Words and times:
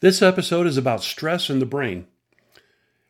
This 0.00 0.20
episode 0.20 0.66
is 0.66 0.76
about 0.76 1.02
stress 1.02 1.48
in 1.48 1.60
the 1.60 1.66
brain. 1.66 2.06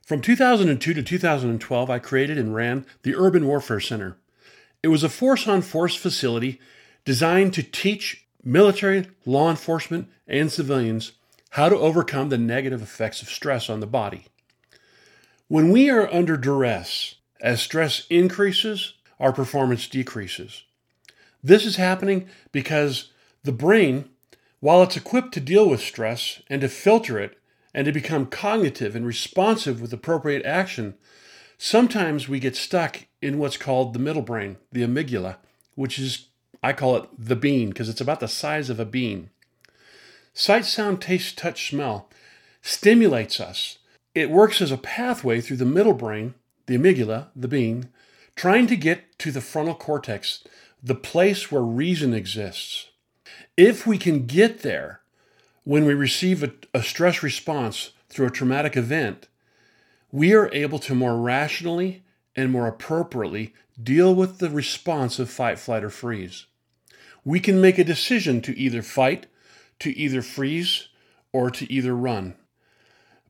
From 0.06 0.20
2002 0.20 0.94
to 0.94 1.02
2012, 1.02 1.90
I 1.90 1.98
created 1.98 2.36
and 2.36 2.54
ran 2.54 2.84
the 3.02 3.16
Urban 3.16 3.46
Warfare 3.46 3.80
Center. 3.80 4.18
It 4.82 4.88
was 4.88 5.02
a 5.02 5.08
force 5.08 5.48
on 5.48 5.62
force 5.62 5.96
facility 5.96 6.60
designed 7.04 7.54
to 7.54 7.62
teach 7.62 8.26
military, 8.44 9.08
law 9.24 9.50
enforcement, 9.50 10.10
and 10.28 10.52
civilians 10.52 11.12
how 11.50 11.70
to 11.70 11.76
overcome 11.76 12.28
the 12.28 12.38
negative 12.38 12.82
effects 12.82 13.22
of 13.22 13.30
stress 13.30 13.70
on 13.70 13.80
the 13.80 13.86
body. 13.86 14.26
When 15.48 15.70
we 15.70 15.88
are 15.88 16.12
under 16.12 16.36
duress, 16.36 17.16
as 17.40 17.62
stress 17.62 18.06
increases, 18.10 18.94
our 19.18 19.32
performance 19.32 19.88
decreases. 19.88 20.64
This 21.42 21.64
is 21.64 21.76
happening 21.76 22.28
because 22.52 23.10
the 23.42 23.52
brain, 23.52 24.10
while 24.64 24.82
it's 24.82 24.96
equipped 24.96 25.34
to 25.34 25.40
deal 25.40 25.68
with 25.68 25.78
stress 25.78 26.40
and 26.48 26.62
to 26.62 26.68
filter 26.70 27.18
it 27.18 27.36
and 27.74 27.84
to 27.84 27.92
become 27.92 28.24
cognitive 28.24 28.96
and 28.96 29.04
responsive 29.04 29.78
with 29.78 29.92
appropriate 29.92 30.42
action, 30.46 30.94
sometimes 31.58 32.30
we 32.30 32.40
get 32.40 32.56
stuck 32.56 33.06
in 33.20 33.36
what's 33.36 33.58
called 33.58 33.92
the 33.92 33.98
middle 33.98 34.22
brain, 34.22 34.56
the 34.72 34.80
amygdala, 34.80 35.36
which 35.74 35.98
is, 35.98 36.28
I 36.62 36.72
call 36.72 36.96
it 36.96 37.06
the 37.18 37.36
bean 37.36 37.68
because 37.68 37.90
it's 37.90 38.00
about 38.00 38.20
the 38.20 38.26
size 38.26 38.70
of 38.70 38.80
a 38.80 38.86
bean. 38.86 39.28
Sight, 40.32 40.64
sound, 40.64 41.02
taste, 41.02 41.36
touch, 41.36 41.68
smell 41.68 42.08
stimulates 42.62 43.40
us. 43.40 43.76
It 44.14 44.30
works 44.30 44.62
as 44.62 44.72
a 44.72 44.78
pathway 44.78 45.42
through 45.42 45.58
the 45.58 45.66
middle 45.66 45.92
brain, 45.92 46.32
the 46.64 46.78
amygdala, 46.78 47.26
the 47.36 47.48
bean, 47.48 47.90
trying 48.34 48.66
to 48.68 48.76
get 48.76 49.18
to 49.18 49.30
the 49.30 49.42
frontal 49.42 49.74
cortex, 49.74 50.42
the 50.82 50.94
place 50.94 51.52
where 51.52 51.60
reason 51.60 52.14
exists. 52.14 52.88
If 53.56 53.86
we 53.86 53.98
can 53.98 54.26
get 54.26 54.60
there 54.62 55.00
when 55.62 55.84
we 55.84 55.94
receive 55.94 56.42
a, 56.42 56.52
a, 56.72 56.82
stress 56.82 57.22
response 57.22 57.92
through 58.08 58.26
a 58.26 58.30
traumatic 58.30 58.76
event, 58.76 59.28
we 60.10 60.34
are 60.34 60.52
able 60.52 60.78
to 60.80 60.94
more 60.94 61.16
rationally 61.16 62.02
and 62.36 62.50
more 62.50 62.66
appropriately 62.66 63.54
deal 63.80 64.14
with 64.14 64.38
the 64.38 64.50
response 64.50 65.18
of 65.18 65.30
fight, 65.30 65.58
flight, 65.58 65.84
or 65.84 65.90
freeze. 65.90 66.46
We 67.24 67.40
can 67.40 67.60
make 67.60 67.78
a 67.78 67.84
decision 67.84 68.40
to 68.42 68.58
either 68.58 68.82
fight, 68.82 69.26
to 69.80 69.96
either 69.96 70.20
freeze, 70.20 70.88
or 71.32 71.50
to 71.50 71.72
either 71.72 71.94
run 71.96 72.34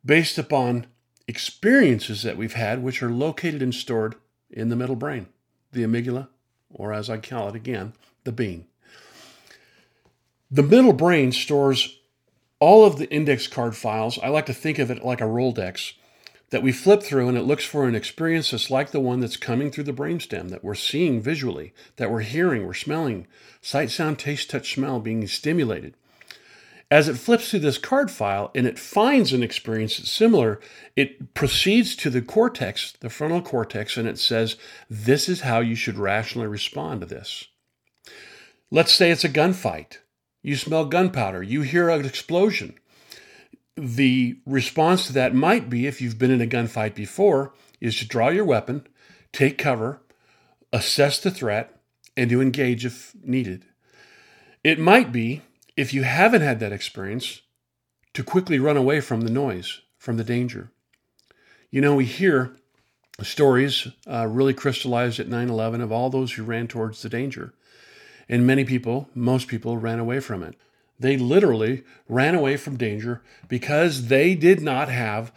based 0.04 0.38
upon 0.38 0.86
experiences 1.26 2.22
that 2.22 2.36
we've 2.36 2.52
had, 2.52 2.82
which 2.82 3.02
are 3.02 3.10
located 3.10 3.62
and 3.62 3.74
stored 3.74 4.16
in 4.50 4.68
the 4.68 4.76
middle 4.76 4.96
brain, 4.96 5.26
the 5.72 5.82
amygdala, 5.82 6.28
or 6.70 6.92
as 6.92 7.08
I 7.08 7.16
call 7.16 7.48
it 7.48 7.54
again, 7.54 7.94
the 8.24 8.32
bean. 8.32 8.66
The 10.54 10.62
middle 10.62 10.92
brain 10.92 11.32
stores 11.32 11.98
all 12.60 12.84
of 12.84 12.96
the 12.96 13.10
index 13.10 13.48
card 13.48 13.74
files. 13.74 14.20
I 14.22 14.28
like 14.28 14.46
to 14.46 14.54
think 14.54 14.78
of 14.78 14.88
it 14.88 15.04
like 15.04 15.20
a 15.20 15.24
Rolodex 15.24 15.94
that 16.50 16.62
we 16.62 16.70
flip 16.70 17.02
through 17.02 17.28
and 17.28 17.36
it 17.36 17.42
looks 17.42 17.64
for 17.64 17.88
an 17.88 17.96
experience 17.96 18.52
that's 18.52 18.70
like 18.70 18.92
the 18.92 19.00
one 19.00 19.18
that's 19.18 19.36
coming 19.36 19.72
through 19.72 19.82
the 19.82 19.92
brainstem 19.92 20.50
that 20.50 20.62
we're 20.62 20.76
seeing 20.76 21.20
visually, 21.20 21.74
that 21.96 22.08
we're 22.08 22.20
hearing, 22.20 22.64
we're 22.64 22.72
smelling, 22.72 23.26
sight, 23.60 23.90
sound, 23.90 24.20
taste, 24.20 24.48
touch, 24.48 24.72
smell 24.72 25.00
being 25.00 25.26
stimulated. 25.26 25.96
As 26.88 27.08
it 27.08 27.18
flips 27.18 27.50
through 27.50 27.58
this 27.58 27.76
card 27.76 28.08
file 28.08 28.52
and 28.54 28.64
it 28.64 28.78
finds 28.78 29.32
an 29.32 29.42
experience 29.42 29.96
that's 29.96 30.12
similar, 30.12 30.60
it 30.94 31.34
proceeds 31.34 31.96
to 31.96 32.10
the 32.10 32.22
cortex, 32.22 32.92
the 33.00 33.10
frontal 33.10 33.42
cortex, 33.42 33.96
and 33.96 34.06
it 34.06 34.20
says, 34.20 34.54
This 34.88 35.28
is 35.28 35.40
how 35.40 35.58
you 35.58 35.74
should 35.74 35.98
rationally 35.98 36.46
respond 36.46 37.00
to 37.00 37.08
this. 37.08 37.48
Let's 38.70 38.92
say 38.92 39.10
it's 39.10 39.24
a 39.24 39.28
gunfight. 39.28 39.98
You 40.44 40.54
smell 40.54 40.84
gunpowder, 40.84 41.42
you 41.42 41.62
hear 41.62 41.88
an 41.88 42.04
explosion. 42.04 42.74
The 43.76 44.36
response 44.46 45.08
to 45.08 45.12
that 45.14 45.34
might 45.34 45.68
be, 45.68 45.86
if 45.86 46.00
you've 46.00 46.18
been 46.18 46.30
in 46.30 46.40
a 46.40 46.46
gunfight 46.46 46.94
before, 46.94 47.52
is 47.80 47.98
to 47.98 48.06
draw 48.06 48.28
your 48.28 48.44
weapon, 48.44 48.86
take 49.32 49.58
cover, 49.58 50.00
assess 50.72 51.18
the 51.18 51.32
threat, 51.32 51.80
and 52.16 52.30
to 52.30 52.40
engage 52.40 52.84
if 52.84 53.16
needed. 53.24 53.64
It 54.62 54.78
might 54.78 55.10
be 55.10 55.42
if 55.76 55.92
you 55.92 56.02
haven't 56.02 56.42
had 56.42 56.60
that 56.60 56.72
experience, 56.72 57.40
to 58.12 58.22
quickly 58.22 58.58
run 58.58 58.76
away 58.76 59.00
from 59.00 59.22
the 59.22 59.32
noise, 59.32 59.80
from 59.98 60.16
the 60.16 60.24
danger. 60.24 60.70
You 61.70 61.80
know, 61.80 61.96
we 61.96 62.04
hear 62.04 62.56
stories 63.22 63.88
uh, 64.06 64.26
really 64.28 64.54
crystallized 64.54 65.18
at 65.18 65.28
9 65.28 65.48
11 65.48 65.80
of 65.80 65.90
all 65.90 66.10
those 66.10 66.32
who 66.32 66.44
ran 66.44 66.68
towards 66.68 67.02
the 67.02 67.08
danger. 67.08 67.54
And 68.28 68.46
many 68.46 68.64
people, 68.64 69.08
most 69.14 69.48
people, 69.48 69.76
ran 69.76 69.98
away 69.98 70.20
from 70.20 70.42
it. 70.42 70.56
They 70.98 71.16
literally 71.16 71.82
ran 72.08 72.34
away 72.34 72.56
from 72.56 72.76
danger 72.76 73.22
because 73.48 74.06
they 74.06 74.34
did 74.34 74.60
not 74.60 74.88
have 74.88 75.32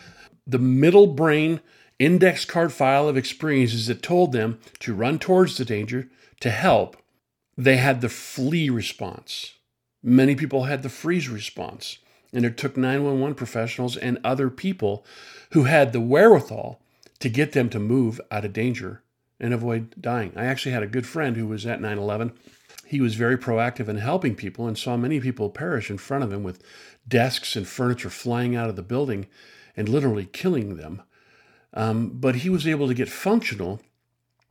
the 0.45 0.59
middle 0.59 1.07
brain 1.07 1.59
index 1.99 2.45
card 2.45 2.71
file 2.71 3.07
of 3.09 3.17
experiences 3.17 3.87
that 3.87 4.03
told 4.03 4.31
them 4.31 4.59
to 4.79 4.93
run 4.93 5.19
towards 5.19 5.57
the 5.57 5.65
danger, 5.65 6.09
to 6.39 6.49
help. 6.49 6.97
They 7.57 7.77
had 7.77 8.01
the 8.01 8.09
flee 8.09 8.69
response. 8.69 9.55
Many 10.03 10.35
people 10.35 10.65
had 10.65 10.83
the 10.83 10.89
freeze 10.89 11.27
response, 11.27 11.97
and 12.31 12.45
it 12.45 12.55
took 12.55 12.77
911 12.77 13.35
professionals 13.35 13.97
and 13.97 14.19
other 14.23 14.49
people 14.49 15.05
who 15.51 15.63
had 15.63 15.91
the 15.91 16.01
wherewithal 16.01 16.79
to 17.19 17.29
get 17.29 17.53
them 17.53 17.69
to 17.69 17.79
move 17.79 18.21
out 18.29 18.45
of 18.45 18.53
danger 18.53 19.01
and 19.39 19.53
avoid 19.53 19.99
dying. 19.99 20.31
I 20.35 20.45
actually 20.45 20.71
had 20.73 20.83
a 20.83 20.87
good 20.87 21.07
friend 21.07 21.35
who 21.35 21.47
was 21.47 21.65
at 21.65 21.81
9 21.81 21.97
11. 21.97 22.33
He 22.87 23.01
was 23.01 23.15
very 23.15 23.37
proactive 23.37 23.89
in 23.89 23.97
helping 23.97 24.35
people 24.35 24.67
and 24.67 24.77
saw 24.77 24.95
many 24.95 25.19
people 25.19 25.49
perish 25.49 25.89
in 25.89 25.97
front 25.97 26.23
of 26.23 26.31
him 26.31 26.43
with 26.43 26.63
desks 27.07 27.55
and 27.55 27.67
furniture 27.67 28.09
flying 28.09 28.55
out 28.55 28.69
of 28.69 28.75
the 28.75 28.81
building 28.81 29.27
and 29.75 29.89
literally 29.89 30.25
killing 30.25 30.77
them. 30.77 31.01
Um, 31.73 32.09
but 32.09 32.37
he 32.37 32.49
was 32.49 32.65
able 32.65 32.87
to 32.87 32.93
get 32.93 33.09
functional 33.09 33.81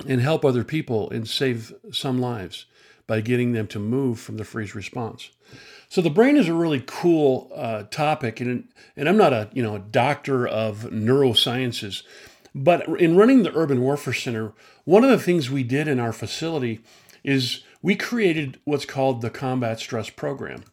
and 0.07 0.21
help 0.21 0.45
other 0.45 0.65
people 0.65 1.11
and 1.11 1.27
save 1.27 1.73
some 1.91 2.21
lives 2.21 2.67
by 3.07 3.21
getting 3.21 3.53
them 3.53 3.67
to 3.69 3.79
move 3.79 4.21
from 4.21 4.37
the 4.37 4.45
freeze 4.45 4.75
response. 4.75 5.31
So 5.89 6.01
the 6.01 6.11
brain 6.11 6.37
is 6.37 6.49
a 6.49 6.55
really 6.55 6.83
cool 6.85 7.51
uh, 7.55 7.85
topic, 7.85 8.41
and 8.41 8.69
and 8.97 9.09
I'm 9.09 9.17
not 9.17 9.33
a 9.33 9.49
you 9.53 9.63
know 9.63 9.77
a 9.77 9.81
doctor 9.81 10.47
of 10.47 10.91
neurosciences, 10.91 12.03
but 12.55 12.87
in 13.01 13.17
running 13.17 13.45
the 13.45 13.57
Urban 13.57 13.81
Warfare 13.81 14.13
Center, 14.13 14.53
one 14.85 15.05
of 15.05 15.11
the 15.11 15.19
things 15.19 15.51
we 15.51 15.63
did 15.63 15.89
in 15.89 16.01
our 16.01 16.13
facility 16.13 16.81
is 17.23 17.63
we 17.83 17.95
created 17.95 18.61
what's 18.65 18.85
called 18.85 19.21
the 19.21 19.31
Combat 19.31 19.79
Stress 19.81 20.11
Program. 20.11 20.65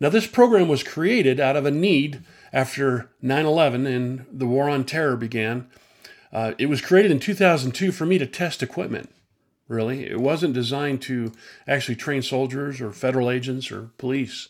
Now 0.00 0.08
this 0.08 0.26
program 0.26 0.68
was 0.68 0.82
created 0.82 1.40
out 1.40 1.56
of 1.56 1.66
a 1.66 1.70
need 1.70 2.22
after 2.52 3.10
9/11 3.22 3.86
and 3.86 4.26
the 4.30 4.46
War 4.46 4.68
on 4.68 4.84
Terror 4.84 5.16
began. 5.16 5.68
Uh, 6.32 6.52
it 6.58 6.66
was 6.66 6.80
created 6.80 7.10
in 7.10 7.20
2002 7.20 7.92
for 7.92 8.06
me 8.06 8.18
to 8.18 8.26
test 8.26 8.62
equipment 8.62 9.10
really. 9.68 10.06
It 10.06 10.20
wasn't 10.20 10.54
designed 10.54 11.02
to 11.02 11.32
actually 11.66 11.96
train 11.96 12.22
soldiers 12.22 12.80
or 12.80 12.92
federal 12.92 13.30
agents 13.30 13.70
or 13.70 13.90
police. 13.98 14.48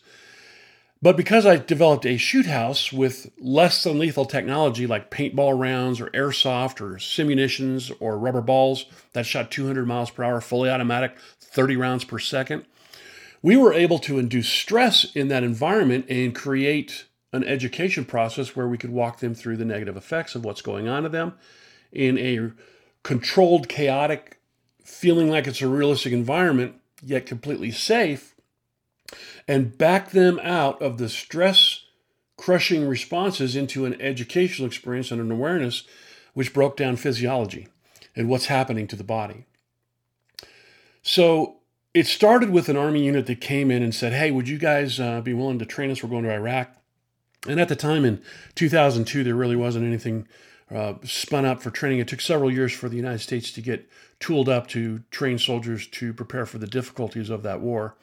But 1.03 1.17
because 1.17 1.45
I 1.45 1.57
developed 1.57 2.07
a 2.07 2.17
shoot 2.17 2.47
house 2.47 2.91
with 2.91 3.31
less 3.39 3.83
than 3.83 3.99
lethal 3.99 4.25
technology 4.25 4.87
like 4.87 5.11
paintball 5.11 5.59
rounds 5.59 6.01
or 6.01 6.07
airsoft 6.09 6.81
or 6.81 6.97
simunitions 6.97 7.95
or 8.01 8.19
rubber 8.19 8.41
balls 8.41 8.87
that 9.13 9.27
shot 9.27 9.51
200 9.51 9.87
miles 9.87 10.11
per 10.11 10.25
hour, 10.25 10.41
fully 10.41 10.71
automatic, 10.71 11.15
30 11.55 11.77
rounds 11.77 12.05
per 12.05 12.19
second, 12.19 12.65
we 13.43 13.57
were 13.57 13.73
able 13.73 13.99
to 14.01 14.19
induce 14.19 14.49
stress 14.49 15.05
in 15.15 15.29
that 15.29 15.45
environment 15.45 16.07
and 16.09 16.35
create 16.35 17.05
an 17.33 17.45
education 17.45 18.05
process 18.05 18.55
where 18.55 18.69
we 18.69 18.79
could 18.79 18.91
walk 18.91 19.21
them 19.21 19.35
through 19.35 19.57
the 19.57 19.65
negative 19.65 19.97
effects 19.97 20.35
of 20.35 20.45
what's 20.45 20.63
going 20.63 20.89
on 20.89 21.03
to 21.03 21.09
them 21.09 21.35
in 21.93 22.19
a 22.19 22.51
controlled, 23.03 23.69
chaotic 23.69 24.39
feeling 24.85 25.31
like 25.31 25.47
it's 25.47 25.63
a 25.63 25.69
realistic 25.69 26.13
environment, 26.13 26.75
yet 27.03 27.27
completely 27.27 27.71
safe, 27.71 28.35
and 29.47 29.77
back 29.79 30.11
them 30.11 30.41
out 30.43 30.81
of 30.83 30.99
the 30.99 31.09
stress 31.09 31.85
crushing 32.37 32.89
responses 32.89 33.55
into 33.55 33.85
an 33.85 34.01
educational 34.01 34.67
experience 34.67 35.11
and 35.11 35.21
an 35.21 35.31
awareness 35.31 35.85
which 36.35 36.53
broke 36.53 36.77
down 36.77 36.97
physiology 36.97 37.69
and 38.17 38.29
what's 38.29 38.47
happening 38.47 38.87
to 38.87 38.97
the 38.97 39.05
body. 39.05 39.47
So 41.05 41.59
it 41.93 42.07
started 42.07 42.51
with 42.51 42.69
an 42.69 42.77
Army 42.77 43.05
unit 43.05 43.27
that 43.27 43.41
came 43.41 43.71
in 43.71 43.83
and 43.83 43.95
said, 43.95 44.13
Hey, 44.13 44.33
would 44.33 44.49
you 44.49 44.59
guys 44.59 44.99
uh, 44.99 45.21
be 45.21 45.35
willing 45.35 45.61
to 45.61 45.67
train 45.67 45.91
us? 45.91 46.03
We're 46.03 46.09
going 46.09 46.25
to 46.25 46.33
Iraq. 46.33 46.75
And 47.47 47.61
at 47.61 47.69
the 47.69 47.77
time 47.77 48.07
in 48.07 48.23
2002, 48.55 49.23
there 49.23 49.35
really 49.35 49.55
wasn't 49.55 49.85
anything 49.85 50.27
uh, 50.75 50.95
spun 51.05 51.45
up 51.45 51.63
for 51.63 51.71
training. 51.71 51.99
It 51.99 52.09
took 52.09 52.23
several 52.23 52.51
years 52.51 52.73
for 52.73 52.89
the 52.89 52.97
United 52.97 53.21
States 53.21 53.53
to 53.53 53.61
get 53.61 53.87
tooled 54.19 54.49
up 54.49 54.67
to 54.69 55.01
train 55.11 55.39
soldiers 55.39 55.87
to 55.89 56.15
prepare 56.15 56.47
for 56.47 56.57
the 56.57 56.67
difficulties 56.67 57.29
of 57.29 57.43
that 57.43 57.61
war. 57.61 57.97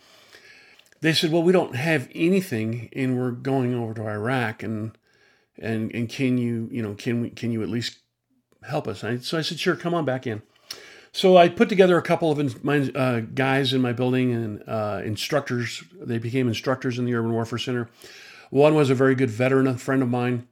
They 1.02 1.14
said, 1.14 1.32
"Well, 1.32 1.42
we 1.42 1.52
don't 1.52 1.76
have 1.76 2.08
anything, 2.14 2.90
and 2.96 3.18
we're 3.18 3.32
going 3.32 3.74
over 3.74 3.96
to 3.96 4.08
Iraq, 4.08 4.62
and 4.62 4.96
and 5.58 5.92
and 5.96 6.08
can 6.08 6.38
you, 6.38 6.70
you 6.72 6.84
know, 6.84 6.94
can 6.94 7.22
we, 7.22 7.32
can 7.32 7.52
you 7.52 7.64
at 7.64 7.70
least 7.70 7.98
help 8.62 8.88
us?" 8.88 9.00
So 9.00 9.40
I 9.40 9.42
said, 9.42 9.60
"Sure, 9.60 9.76
come 9.76 9.96
on 9.96 10.06
back 10.06 10.28
in." 10.28 10.44
So 11.14 11.36
I 11.36 11.50
put 11.50 11.68
together 11.68 11.98
a 11.98 12.02
couple 12.02 12.32
of 12.32 12.64
my 12.64 12.90
uh, 12.96 13.20
guys 13.20 13.74
in 13.74 13.82
my 13.82 13.92
building 13.92 14.34
and 14.34 14.64
uh, 14.68 15.02
instructors. 15.04 15.84
They 16.00 16.18
became 16.18 16.48
instructors 16.48 16.98
in 16.98 17.06
the 17.06 17.14
Urban 17.14 17.34
Warfare 17.34 17.60
Center. 17.60 17.90
One 18.50 18.76
was 18.76 18.90
a 18.90 18.96
very 18.96 19.16
good 19.16 19.30
veteran, 19.30 19.68
a 19.68 19.78
friend 19.78 20.02
of 20.02 20.10
mine. 20.10 20.48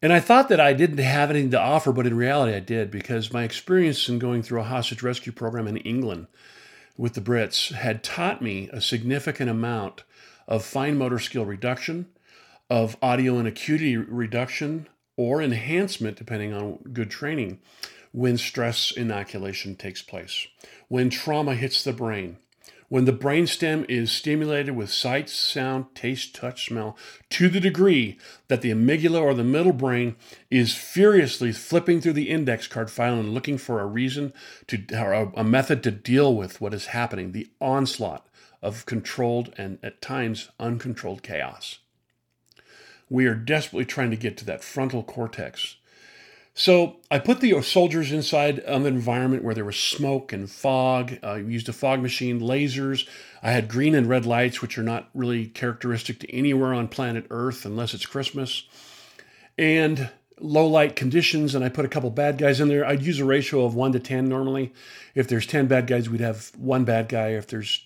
And 0.00 0.12
I 0.12 0.20
thought 0.20 0.48
that 0.48 0.60
I 0.60 0.72
didn't 0.72 0.98
have 0.98 1.30
anything 1.30 1.50
to 1.52 1.60
offer, 1.60 1.92
but 1.92 2.06
in 2.06 2.16
reality 2.16 2.54
I 2.54 2.60
did 2.60 2.90
because 2.90 3.32
my 3.32 3.44
experience 3.44 4.08
in 4.08 4.18
going 4.18 4.42
through 4.42 4.60
a 4.60 4.64
hostage 4.64 5.02
rescue 5.02 5.32
program 5.32 5.66
in 5.66 5.78
England 5.78 6.26
with 6.96 7.14
the 7.14 7.20
Brits 7.20 7.72
had 7.72 8.04
taught 8.04 8.42
me 8.42 8.68
a 8.72 8.80
significant 8.80 9.50
amount 9.50 10.04
of 10.46 10.64
fine 10.64 10.96
motor 10.98 11.18
skill 11.18 11.44
reduction, 11.44 12.06
of 12.70 12.96
audio 13.02 13.38
and 13.38 13.48
acuity 13.48 13.96
reduction, 13.96 14.88
or 15.16 15.40
enhancement, 15.40 16.16
depending 16.16 16.52
on 16.52 16.78
good 16.92 17.10
training, 17.10 17.60
when 18.14 18.38
stress 18.38 18.92
inoculation 18.92 19.74
takes 19.74 20.00
place, 20.00 20.46
when 20.86 21.10
trauma 21.10 21.56
hits 21.56 21.82
the 21.82 21.92
brain, 21.92 22.36
when 22.88 23.06
the 23.06 23.12
brainstem 23.12 23.84
is 23.88 24.12
stimulated 24.12 24.76
with 24.76 24.88
sight, 24.88 25.28
sound, 25.28 25.86
taste, 25.96 26.32
touch, 26.32 26.66
smell, 26.66 26.96
to 27.28 27.48
the 27.48 27.58
degree 27.58 28.16
that 28.46 28.62
the 28.62 28.70
amygdala 28.70 29.20
or 29.20 29.34
the 29.34 29.42
middle 29.42 29.72
brain 29.72 30.14
is 30.48 30.76
furiously 30.76 31.50
flipping 31.50 32.00
through 32.00 32.12
the 32.12 32.30
index 32.30 32.68
card 32.68 32.88
file 32.88 33.18
and 33.18 33.34
looking 33.34 33.58
for 33.58 33.80
a 33.80 33.86
reason 33.86 34.32
to, 34.68 34.80
or 34.96 35.32
a, 35.34 35.42
method 35.42 35.82
to 35.82 35.90
deal 35.90 36.32
with 36.36 36.60
what 36.60 36.72
is 36.72 36.86
happening, 36.86 37.32
the 37.32 37.48
onslaught 37.60 38.28
of 38.62 38.86
controlled 38.86 39.52
and 39.58 39.80
at 39.82 40.00
times 40.00 40.50
uncontrolled 40.60 41.24
chaos. 41.24 41.80
We 43.10 43.26
are 43.26 43.34
desperately 43.34 43.86
trying 43.86 44.10
to 44.12 44.16
get 44.16 44.36
to 44.36 44.44
that 44.44 44.62
frontal 44.62 45.02
cortex 45.02 45.78
so 46.54 46.96
I 47.10 47.18
put 47.18 47.40
the 47.40 47.60
soldiers 47.62 48.12
inside 48.12 48.60
an 48.60 48.86
environment 48.86 49.42
where 49.42 49.54
there 49.54 49.64
was 49.64 49.76
smoke 49.76 50.32
and 50.32 50.48
fog. 50.48 51.18
I 51.22 51.38
used 51.38 51.68
a 51.68 51.72
fog 51.72 52.00
machine, 52.00 52.40
lasers. 52.40 53.08
I 53.42 53.50
had 53.50 53.68
green 53.68 53.94
and 53.94 54.08
red 54.08 54.24
lights, 54.24 54.62
which 54.62 54.78
are 54.78 54.84
not 54.84 55.10
really 55.14 55.46
characteristic 55.46 56.20
to 56.20 56.32
anywhere 56.32 56.72
on 56.72 56.86
planet 56.86 57.26
Earth 57.30 57.64
unless 57.64 57.92
it's 57.92 58.06
Christmas. 58.06 58.68
And 59.58 60.10
low 60.38 60.66
light 60.66 60.94
conditions, 60.94 61.56
and 61.56 61.64
I 61.64 61.68
put 61.68 61.84
a 61.84 61.88
couple 61.88 62.10
bad 62.10 62.38
guys 62.38 62.60
in 62.60 62.68
there. 62.68 62.86
I'd 62.86 63.02
use 63.02 63.18
a 63.18 63.24
ratio 63.24 63.64
of 63.64 63.74
one 63.74 63.92
to 63.92 63.98
10 63.98 64.28
normally. 64.28 64.72
If 65.16 65.26
there's 65.26 65.46
10 65.46 65.66
bad 65.66 65.88
guys, 65.88 66.08
we'd 66.08 66.20
have 66.20 66.52
one 66.56 66.84
bad 66.84 67.08
guy. 67.08 67.30
If 67.30 67.48
there's, 67.48 67.84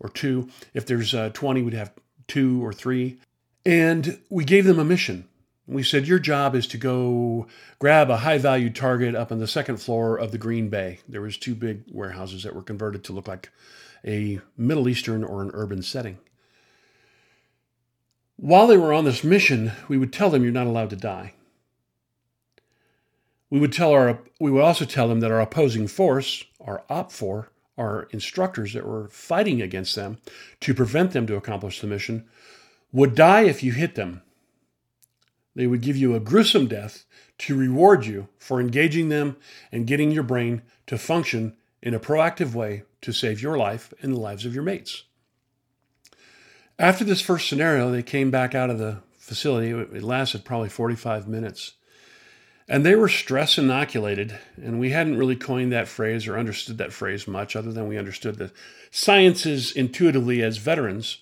or 0.00 0.08
two. 0.08 0.48
If 0.72 0.86
there's 0.86 1.14
uh, 1.14 1.30
20, 1.30 1.62
we'd 1.62 1.74
have 1.74 1.92
two 2.26 2.64
or 2.64 2.72
three. 2.72 3.18
And 3.64 4.18
we 4.30 4.44
gave 4.44 4.64
them 4.64 4.80
a 4.80 4.84
mission. 4.84 5.28
We 5.66 5.82
said, 5.82 6.06
Your 6.06 6.18
job 6.18 6.54
is 6.54 6.66
to 6.68 6.78
go 6.78 7.46
grab 7.78 8.10
a 8.10 8.18
high 8.18 8.38
value 8.38 8.70
target 8.70 9.14
up 9.14 9.32
on 9.32 9.38
the 9.38 9.46
second 9.46 9.78
floor 9.78 10.18
of 10.18 10.30
the 10.30 10.38
Green 10.38 10.68
Bay. 10.68 11.00
There 11.08 11.22
was 11.22 11.38
two 11.38 11.54
big 11.54 11.84
warehouses 11.90 12.42
that 12.42 12.54
were 12.54 12.62
converted 12.62 13.02
to 13.04 13.12
look 13.12 13.26
like 13.26 13.50
a 14.06 14.40
Middle 14.58 14.88
Eastern 14.88 15.24
or 15.24 15.40
an 15.40 15.50
urban 15.54 15.82
setting. 15.82 16.18
While 18.36 18.66
they 18.66 18.76
were 18.76 18.92
on 18.92 19.04
this 19.04 19.24
mission, 19.24 19.72
we 19.88 19.96
would 19.96 20.12
tell 20.12 20.28
them 20.28 20.42
you're 20.42 20.52
not 20.52 20.66
allowed 20.66 20.90
to 20.90 20.96
die. 20.96 21.32
We 23.48 23.58
would 23.58 23.72
tell 23.72 23.92
our 23.92 24.20
we 24.38 24.50
would 24.50 24.62
also 24.62 24.84
tell 24.84 25.08
them 25.08 25.20
that 25.20 25.30
our 25.30 25.40
opposing 25.40 25.86
force, 25.86 26.44
our 26.60 26.84
OPFOR, 26.90 27.48
our 27.78 28.02
instructors 28.10 28.74
that 28.74 28.86
were 28.86 29.08
fighting 29.08 29.62
against 29.62 29.94
them 29.94 30.18
to 30.60 30.74
prevent 30.74 31.12
them 31.12 31.26
to 31.28 31.36
accomplish 31.36 31.80
the 31.80 31.86
mission, 31.86 32.26
would 32.92 33.14
die 33.14 33.42
if 33.42 33.62
you 33.62 33.72
hit 33.72 33.94
them 33.94 34.22
they 35.54 35.66
would 35.66 35.80
give 35.80 35.96
you 35.96 36.14
a 36.14 36.20
gruesome 36.20 36.66
death 36.66 37.04
to 37.38 37.56
reward 37.56 38.06
you 38.06 38.28
for 38.38 38.60
engaging 38.60 39.08
them 39.08 39.36
and 39.70 39.86
getting 39.86 40.10
your 40.10 40.22
brain 40.22 40.62
to 40.86 40.98
function 40.98 41.56
in 41.82 41.94
a 41.94 42.00
proactive 42.00 42.54
way 42.54 42.84
to 43.02 43.12
save 43.12 43.42
your 43.42 43.56
life 43.56 43.92
and 44.00 44.14
the 44.14 44.20
lives 44.20 44.46
of 44.46 44.54
your 44.54 44.62
mates. 44.62 45.04
After 46.78 47.04
this 47.04 47.20
first 47.20 47.48
scenario, 47.48 47.90
they 47.90 48.02
came 48.02 48.30
back 48.30 48.54
out 48.54 48.70
of 48.70 48.78
the 48.78 48.98
facility. 49.18 49.70
It 49.70 50.02
lasted 50.02 50.44
probably 50.44 50.68
45 50.68 51.28
minutes. 51.28 51.74
And 52.66 52.84
they 52.84 52.94
were 52.94 53.08
stress 53.08 53.58
inoculated, 53.58 54.38
and 54.56 54.80
we 54.80 54.90
hadn't 54.90 55.18
really 55.18 55.36
coined 55.36 55.70
that 55.72 55.86
phrase 55.86 56.26
or 56.26 56.38
understood 56.38 56.78
that 56.78 56.94
phrase 56.94 57.28
much, 57.28 57.54
other 57.54 57.70
than 57.70 57.88
we 57.88 57.98
understood 57.98 58.36
the 58.36 58.52
sciences 58.90 59.70
intuitively 59.70 60.42
as 60.42 60.56
veterans. 60.56 61.18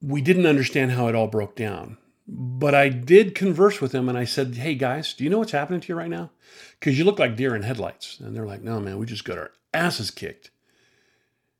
We 0.00 0.22
didn't 0.22 0.46
understand 0.46 0.92
how 0.92 1.08
it 1.08 1.14
all 1.14 1.26
broke 1.26 1.56
down. 1.56 1.98
But 2.28 2.74
I 2.74 2.88
did 2.88 3.34
converse 3.34 3.80
with 3.80 3.92
them 3.92 4.08
and 4.08 4.18
I 4.18 4.24
said, 4.24 4.56
Hey 4.56 4.74
guys, 4.74 5.12
do 5.12 5.22
you 5.22 5.30
know 5.30 5.38
what's 5.38 5.52
happening 5.52 5.80
to 5.80 5.88
you 5.88 5.94
right 5.94 6.10
now? 6.10 6.30
Because 6.78 6.98
you 6.98 7.04
look 7.04 7.18
like 7.18 7.36
deer 7.36 7.54
in 7.54 7.62
headlights. 7.62 8.18
And 8.20 8.34
they're 8.34 8.46
like, 8.46 8.62
No, 8.62 8.80
man, 8.80 8.98
we 8.98 9.06
just 9.06 9.24
got 9.24 9.38
our 9.38 9.52
asses 9.72 10.10
kicked. 10.10 10.50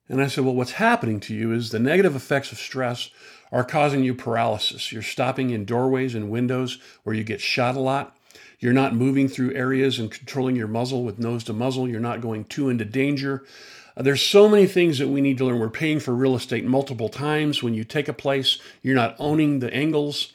And 0.08 0.20
I 0.20 0.26
said, 0.26 0.44
Well, 0.44 0.54
what's 0.54 0.72
happening 0.72 1.20
to 1.20 1.34
you 1.34 1.52
is 1.52 1.70
the 1.70 1.78
negative 1.78 2.16
effects 2.16 2.50
of 2.52 2.58
stress 2.58 3.10
are 3.52 3.64
causing 3.64 4.02
you 4.02 4.14
paralysis. 4.14 4.90
You're 4.90 5.02
stopping 5.02 5.50
in 5.50 5.64
doorways 5.64 6.14
and 6.14 6.30
windows 6.30 6.78
where 7.04 7.14
you 7.14 7.22
get 7.22 7.40
shot 7.40 7.76
a 7.76 7.80
lot. 7.80 8.16
You're 8.58 8.72
not 8.72 8.94
moving 8.94 9.28
through 9.28 9.54
areas 9.54 9.98
and 9.98 10.10
controlling 10.10 10.56
your 10.56 10.68
muzzle 10.68 11.04
with 11.04 11.18
nose 11.18 11.44
to 11.44 11.52
muzzle. 11.52 11.88
You're 11.88 12.00
not 12.00 12.20
going 12.20 12.44
too 12.44 12.68
into 12.68 12.84
danger. 12.84 13.44
Uh, 13.96 14.02
there's 14.02 14.22
so 14.22 14.48
many 14.48 14.66
things 14.66 14.98
that 14.98 15.08
we 15.08 15.20
need 15.20 15.38
to 15.38 15.44
learn. 15.44 15.58
We're 15.58 15.70
paying 15.70 16.00
for 16.00 16.14
real 16.14 16.34
estate 16.34 16.64
multiple 16.64 17.08
times. 17.08 17.62
When 17.62 17.74
you 17.74 17.84
take 17.84 18.08
a 18.08 18.12
place, 18.12 18.58
you're 18.82 18.94
not 18.94 19.14
owning 19.18 19.60
the 19.60 19.72
angles. 19.72 20.32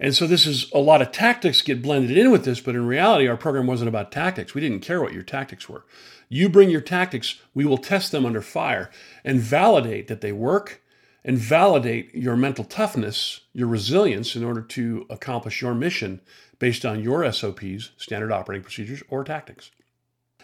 And 0.00 0.14
so 0.14 0.26
this 0.26 0.46
is 0.46 0.70
a 0.72 0.78
lot 0.78 1.02
of 1.02 1.12
tactics 1.12 1.62
get 1.62 1.82
blended 1.82 2.16
in 2.16 2.30
with 2.30 2.44
this, 2.44 2.60
but 2.60 2.74
in 2.74 2.86
reality, 2.86 3.28
our 3.28 3.36
program 3.36 3.66
wasn't 3.66 3.88
about 3.88 4.12
tactics. 4.12 4.54
We 4.54 4.60
didn't 4.60 4.80
care 4.80 5.00
what 5.00 5.12
your 5.12 5.22
tactics 5.22 5.68
were. 5.68 5.84
You 6.28 6.48
bring 6.48 6.70
your 6.70 6.80
tactics, 6.80 7.40
we 7.54 7.64
will 7.64 7.78
test 7.78 8.10
them 8.10 8.26
under 8.26 8.42
fire 8.42 8.90
and 9.24 9.40
validate 9.40 10.08
that 10.08 10.20
they 10.20 10.32
work 10.32 10.82
and 11.24 11.38
validate 11.38 12.14
your 12.14 12.36
mental 12.36 12.64
toughness, 12.64 13.40
your 13.52 13.68
resilience 13.68 14.36
in 14.36 14.44
order 14.44 14.60
to 14.60 15.06
accomplish 15.08 15.62
your 15.62 15.74
mission 15.74 16.20
based 16.58 16.84
on 16.84 17.02
your 17.02 17.30
SOPs, 17.30 17.90
standard 17.96 18.32
operating 18.32 18.62
procedures, 18.62 19.02
or 19.08 19.24
tactics. 19.24 19.70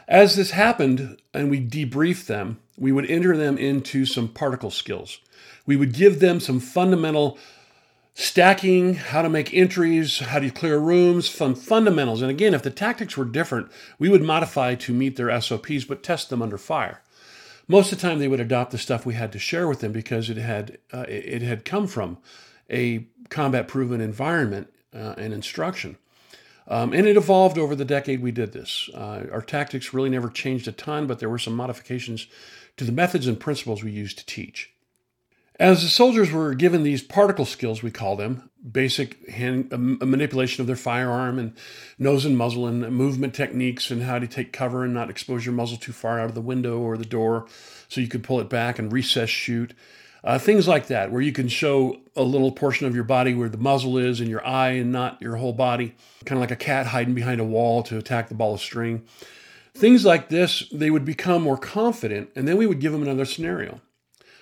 As 0.08 0.36
this 0.36 0.52
happened 0.52 1.20
and 1.34 1.50
we 1.50 1.60
debriefed 1.60 2.26
them, 2.26 2.60
we 2.78 2.92
would 2.92 3.08
enter 3.10 3.36
them 3.36 3.58
into 3.58 4.06
some 4.06 4.28
particle 4.28 4.70
skills. 4.70 5.20
We 5.66 5.76
would 5.76 5.92
give 5.92 6.20
them 6.20 6.40
some 6.40 6.60
fundamental 6.60 7.38
stacking, 8.14 8.94
how 8.94 9.22
to 9.22 9.28
make 9.28 9.54
entries, 9.54 10.18
how 10.18 10.38
do 10.38 10.46
you 10.46 10.52
clear 10.52 10.78
rooms, 10.78 11.28
fun 11.28 11.54
fundamentals. 11.54 12.22
And 12.22 12.30
again, 12.30 12.54
if 12.54 12.62
the 12.62 12.70
tactics 12.70 13.16
were 13.16 13.24
different, 13.24 13.70
we 13.98 14.08
would 14.08 14.22
modify 14.22 14.74
to 14.74 14.92
meet 14.92 15.16
their 15.16 15.40
SOPs, 15.40 15.84
but 15.84 16.02
test 16.02 16.30
them 16.30 16.42
under 16.42 16.58
fire. 16.58 17.02
Most 17.68 17.92
of 17.92 18.00
the 18.00 18.08
time, 18.08 18.18
they 18.18 18.28
would 18.28 18.40
adopt 18.40 18.72
the 18.72 18.78
stuff 18.78 19.06
we 19.06 19.14
had 19.14 19.30
to 19.32 19.38
share 19.38 19.68
with 19.68 19.80
them 19.80 19.92
because 19.92 20.28
it 20.28 20.36
had 20.36 20.78
uh, 20.92 21.04
it 21.08 21.42
had 21.42 21.64
come 21.64 21.86
from 21.86 22.18
a 22.68 23.06
combat-proven 23.28 24.00
environment 24.00 24.72
uh, 24.92 25.14
and 25.16 25.32
instruction. 25.32 25.96
Um, 26.66 26.92
and 26.92 27.06
it 27.06 27.16
evolved 27.16 27.58
over 27.58 27.74
the 27.74 27.84
decade 27.84 28.22
we 28.22 28.32
did 28.32 28.52
this. 28.52 28.88
Uh, 28.92 29.26
our 29.32 29.42
tactics 29.42 29.94
really 29.94 30.10
never 30.10 30.28
changed 30.28 30.68
a 30.68 30.72
ton, 30.72 31.06
but 31.06 31.18
there 31.18 31.28
were 31.28 31.38
some 31.38 31.54
modifications 31.54 32.26
to 32.76 32.84
the 32.84 32.92
methods 32.92 33.26
and 33.26 33.38
principles 33.38 33.82
we 33.82 33.90
used 33.90 34.18
to 34.18 34.26
teach. 34.26 34.72
As 35.60 35.82
the 35.82 35.90
soldiers 35.90 36.32
were 36.32 36.54
given 36.54 36.84
these 36.84 37.02
particle 37.02 37.44
skills, 37.44 37.82
we 37.82 37.90
call 37.90 38.16
them, 38.16 38.48
basic 38.72 39.28
hand 39.28 39.70
manipulation 39.70 40.62
of 40.62 40.66
their 40.66 40.74
firearm 40.74 41.38
and 41.38 41.52
nose 41.98 42.24
and 42.24 42.38
muzzle 42.38 42.66
and 42.66 42.80
movement 42.90 43.34
techniques 43.34 43.90
and 43.90 44.02
how 44.02 44.18
to 44.18 44.26
take 44.26 44.54
cover 44.54 44.84
and 44.84 44.94
not 44.94 45.10
expose 45.10 45.44
your 45.44 45.54
muzzle 45.54 45.76
too 45.76 45.92
far 45.92 46.18
out 46.18 46.30
of 46.30 46.34
the 46.34 46.40
window 46.40 46.78
or 46.78 46.96
the 46.96 47.04
door 47.04 47.46
so 47.88 48.00
you 48.00 48.08
could 48.08 48.24
pull 48.24 48.40
it 48.40 48.48
back 48.48 48.78
and 48.78 48.90
recess 48.90 49.28
shoot. 49.28 49.74
Uh, 50.24 50.38
things 50.38 50.66
like 50.66 50.86
that, 50.86 51.12
where 51.12 51.20
you 51.20 51.30
can 51.30 51.48
show 51.48 52.00
a 52.16 52.22
little 52.22 52.52
portion 52.52 52.86
of 52.86 52.94
your 52.94 53.04
body 53.04 53.34
where 53.34 53.50
the 53.50 53.58
muzzle 53.58 53.98
is 53.98 54.18
and 54.18 54.30
your 54.30 54.46
eye 54.46 54.70
and 54.70 54.90
not 54.90 55.20
your 55.20 55.36
whole 55.36 55.52
body, 55.52 55.94
kind 56.24 56.38
of 56.38 56.40
like 56.40 56.50
a 56.50 56.56
cat 56.56 56.86
hiding 56.86 57.12
behind 57.12 57.38
a 57.38 57.44
wall 57.44 57.82
to 57.82 57.98
attack 57.98 58.30
the 58.30 58.34
ball 58.34 58.54
of 58.54 58.60
string. 58.62 59.02
Things 59.74 60.06
like 60.06 60.30
this, 60.30 60.66
they 60.72 60.88
would 60.88 61.04
become 61.04 61.42
more 61.42 61.58
confident, 61.58 62.30
and 62.34 62.48
then 62.48 62.56
we 62.56 62.66
would 62.66 62.80
give 62.80 62.92
them 62.92 63.02
another 63.02 63.26
scenario. 63.26 63.82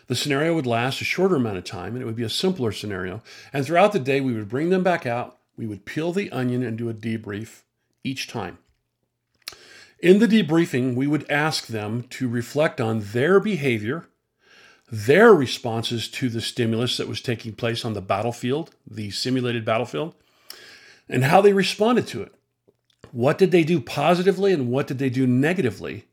The 0.09 0.17
scenario 0.17 0.55
would 0.55 0.67
last 0.67 1.01
a 1.01 1.05
shorter 1.05 1.37
amount 1.37 1.59
of 1.59 1.65
time 1.65 1.93
and 1.95 2.03
it 2.03 2.07
would 2.07 2.17
be 2.17 2.25
a 2.25 2.31
simpler 2.31 2.73
scenario. 2.73 3.23
And 3.53 3.65
throughout 3.65 3.93
the 3.93 3.99
day, 3.99 4.21
we 4.21 4.33
would 4.33 4.49
bring 4.49 4.71
them 4.71 4.83
back 4.83 5.07
out, 5.07 5.39
we 5.57 5.67
would 5.67 5.85
peel 5.85 6.13
the 6.13 6.31
onion 6.33 6.63
and 6.63 6.77
do 6.77 6.89
a 6.89 6.95
debrief 6.95 7.63
each 8.03 8.27
time. 8.27 8.59
In 10.01 10.19
the 10.19 10.29
debriefing, 10.29 10.95
we 10.95 11.07
would 11.07 11.31
ask 11.31 11.67
them 11.67 12.05
to 12.11 12.29
reflect 12.29 12.81
on 12.81 13.01
their 13.01 13.39
behavior, 13.39 14.07
their 14.91 15.35
responses 15.35 16.09
to 16.09 16.31
the 16.31 16.41
stimulus 16.41 16.97
that 16.97 17.09
was 17.09 17.21
taking 17.21 17.53
place 17.53 17.85
on 17.85 17.93
the 17.93 18.01
battlefield, 18.01 18.75
the 18.89 19.11
simulated 19.11 19.65
battlefield, 19.65 20.15
and 21.09 21.25
how 21.25 21.41
they 21.43 21.53
responded 21.53 22.07
to 22.07 22.23
it. 22.23 22.33
What 23.11 23.37
did 23.37 23.51
they 23.51 23.65
do 23.65 23.81
positively 23.81 24.53
and 24.53 24.71
what 24.71 24.87
did 24.87 24.99
they 24.99 25.11
do 25.11 25.27
negatively 25.27 26.08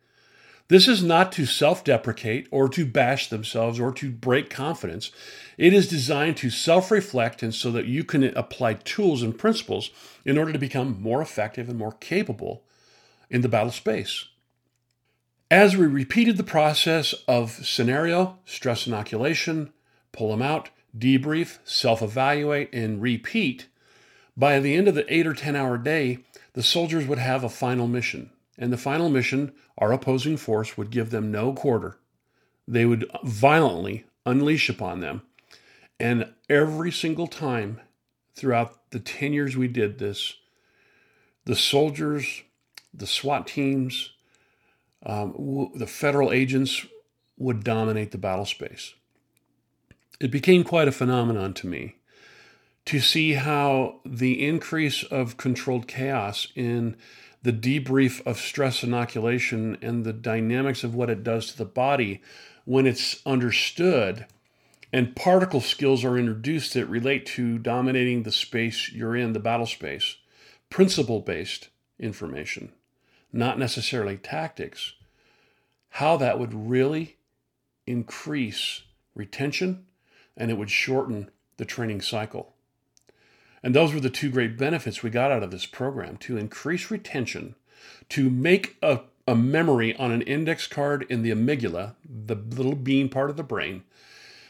this 0.67 0.88
is 0.88 1.03
not 1.03 1.31
to 1.34 1.45
self 1.45 1.84
deprecate 1.84 2.48
or 2.51 2.67
to 2.69 2.86
bash 2.86 3.29
themselves 3.29 3.79
or 3.79 3.91
to 3.93 4.10
break 4.12 4.50
confidence. 4.50 5.12
It 5.57 5.74
is 5.74 5.88
designed 5.88 6.38
to 6.38 6.50
self 6.50 6.89
reflect 6.89 7.43
and 7.43 7.53
so 7.53 7.72
that 7.72 7.86
you 7.86 8.03
can 8.03 8.24
apply 8.24 8.75
tools 8.75 9.22
and 9.22 9.38
principles 9.38 9.91
in 10.24 10.38
order 10.38 10.51
to 10.51 10.60
become 10.60 11.01
more 11.01 11.22
effective 11.22 11.69
and 11.69 11.77
more 11.77 11.91
capable 11.93 12.63
in 13.29 13.41
the 13.41 13.50
battle 13.50 13.72
space. 13.72 14.25
As 15.51 15.77
we 15.77 15.86
repeated 15.86 16.38
the 16.38 16.43
process 16.43 17.13
of 17.27 17.65
scenario, 17.65 18.39
stress 18.45 18.88
inoculation, 18.88 19.72
pull 20.12 20.31
them 20.31 20.41
out, 20.41 20.69
debrief, 20.98 21.60
self 21.63 22.01
evaluate, 22.01 22.74
and 22.74 23.01
repeat, 23.01 23.67
by 24.36 24.60
the 24.60 24.75
end 24.75 24.88
of 24.88 24.95
the 24.95 25.13
eight 25.13 25.27
or 25.27 25.36
10 25.36 25.55
hour 25.55 25.77
day, 25.77 26.19
the 26.53 26.63
soldiers 26.63 27.05
would 27.05 27.19
have 27.19 27.43
a 27.43 27.50
final 27.50 27.88
mission. 27.88 28.31
And 28.57 28.71
the 28.71 28.77
final 28.77 29.09
mission, 29.09 29.53
our 29.77 29.91
opposing 29.91 30.38
force 30.38 30.77
would 30.77 30.89
give 30.89 31.09
them 31.09 31.31
no 31.31 31.53
quarter. 31.53 31.97
They 32.67 32.85
would 32.85 33.05
violently 33.24 34.05
unleash 34.25 34.69
upon 34.69 35.01
them. 35.01 35.21
And 36.00 36.33
every 36.50 36.91
single 36.91 37.27
time 37.27 37.81
throughout 38.33 38.91
the 38.91 39.00
10 39.00 39.33
years 39.33 39.55
we 39.55 39.67
did 39.67 40.00
this, 40.00 40.35
the 41.45 41.55
soldiers, 41.55 42.43
the 42.93 43.07
SWAT 43.07 43.47
teams, 43.47 44.12
um, 45.05 45.31
w- 45.33 45.71
the 45.75 45.88
federal 45.88 46.31
agents 46.31 46.85
would 47.38 47.63
dominate 47.63 48.12
the 48.12 48.17
battle 48.17 48.45
space. 48.45 48.93
It 50.19 50.31
became 50.31 50.63
quite 50.63 50.88
a 50.88 50.93
phenomenon 50.93 51.53
to 51.55 51.67
me 51.67 51.95
to 52.86 53.00
see 53.00 53.34
how 53.34 54.00
the 54.06 54.46
increase 54.46 55.04
of 55.04 55.38
controlled 55.38 55.88
chaos 55.88 56.48
in 56.56 56.96
the 57.42 57.54
debrief 57.54 58.25
of 58.25 58.38
stress 58.38 58.84
inoculation 58.84 59.77
and 59.82 60.04
the 60.04 60.13
dynamics 60.13 60.84
of 60.84 60.96
what 60.96 61.10
it 61.10 61.24
does 61.24 61.51
to 61.51 61.58
the 61.58 61.65
body 61.65 62.22
when 62.65 62.88
it's 62.88 63.22
understood 63.25 64.25
and 64.96 65.13
particle 65.13 65.60
skills 65.60 66.06
are 66.06 66.18
introduced 66.18 66.74
that 66.74 66.86
relate 66.86 67.25
to 67.25 67.58
dominating 67.58 68.24
the 68.24 68.32
space 68.32 68.92
you're 68.94 69.15
in, 69.15 69.34
the 69.34 69.39
battle 69.39 69.65
space, 69.65 70.15
principle 70.70 71.20
based 71.20 71.68
information, 72.00 72.72
not 73.34 73.60
necessarily 73.60 74.15
tactics, 74.15 74.94
how 75.89 76.15
that 76.15 76.39
would 76.39 76.54
really 76.54 77.18
increase 77.86 78.84
retention 79.13 79.86
and 80.38 80.50
it 80.50 80.58
would 80.58 80.72
shorten 80.72 81.30
the 81.58 81.65
training 81.65 82.00
cycle. 82.00 82.54
And 83.65 83.74
those 83.74 83.95
were 83.95 84.00
the 84.00 84.12
two 84.12 84.29
great 84.29 84.60
benefits 84.60 85.01
we 85.01 85.10
got 85.10 85.31
out 85.31 85.41
of 85.41 85.50
this 85.50 85.65
program 85.65 86.17
to 86.17 86.38
increase 86.38 86.91
retention, 86.91 87.55
to 88.10 88.29
make 88.29 88.77
a, 88.84 89.00
a 89.27 89.34
memory 89.34 89.95
on 89.95 90.12
an 90.12 90.22
index 90.22 90.67
card 90.67 91.03
in 91.10 91.24
the 91.24 91.31
amygdala, 91.31 91.95
the 92.07 92.36
little 92.36 92.75
bean 92.75 93.10
part 93.10 93.31
of 93.31 93.38
the 93.38 93.43
brain, 93.43 93.81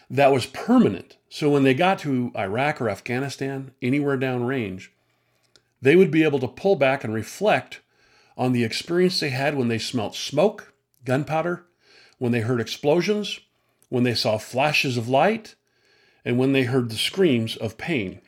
that 0.10 0.34
was 0.34 0.46
permanent. 0.48 1.16
So 1.30 1.50
when 1.50 1.64
they 1.64 1.74
got 1.74 1.98
to 2.00 2.34
Iraq 2.36 2.82
or 2.82 2.90
Afghanistan, 2.90 3.72
anywhere 3.82 4.18
downrange, 4.18 4.90
they 5.82 5.96
would 5.96 6.12
be 6.12 6.26
able 6.26 6.40
to 6.40 6.48
pull 6.50 6.76
back 6.76 7.06
and 7.06 7.14
reflect 7.14 7.80
on 8.36 8.52
the 8.52 8.66
experience 8.66 9.22
they 9.22 9.30
had 9.30 9.56
when 9.56 9.70
they 9.70 9.80
smelt 9.80 10.18
smoke, 10.18 10.74
gunpowder, 11.06 11.64
when 12.18 12.34
they 12.34 12.42
heard 12.42 12.60
explosions, 12.60 13.40
when 13.88 14.04
they 14.04 14.14
saw 14.14 14.38
flashes 14.38 14.98
of 14.98 15.08
light, 15.08 15.56
and 16.26 16.38
when 16.38 16.52
they 16.52 16.64
heard 16.64 16.90
the 16.90 16.98
screams 16.98 17.56
of 17.56 17.78
pain. 17.78 18.20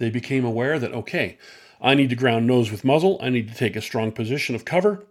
They 0.00 0.10
became 0.10 0.46
aware 0.46 0.78
that, 0.78 0.92
okay, 0.92 1.36
I 1.78 1.94
need 1.94 2.08
to 2.08 2.16
ground 2.16 2.46
nose 2.46 2.70
with 2.70 2.84
muzzle, 2.84 3.20
I 3.22 3.28
need 3.28 3.48
to 3.48 3.54
take 3.54 3.76
a 3.76 3.82
strong 3.82 4.12
position 4.12 4.54
of 4.54 4.64
cover, 4.64 5.04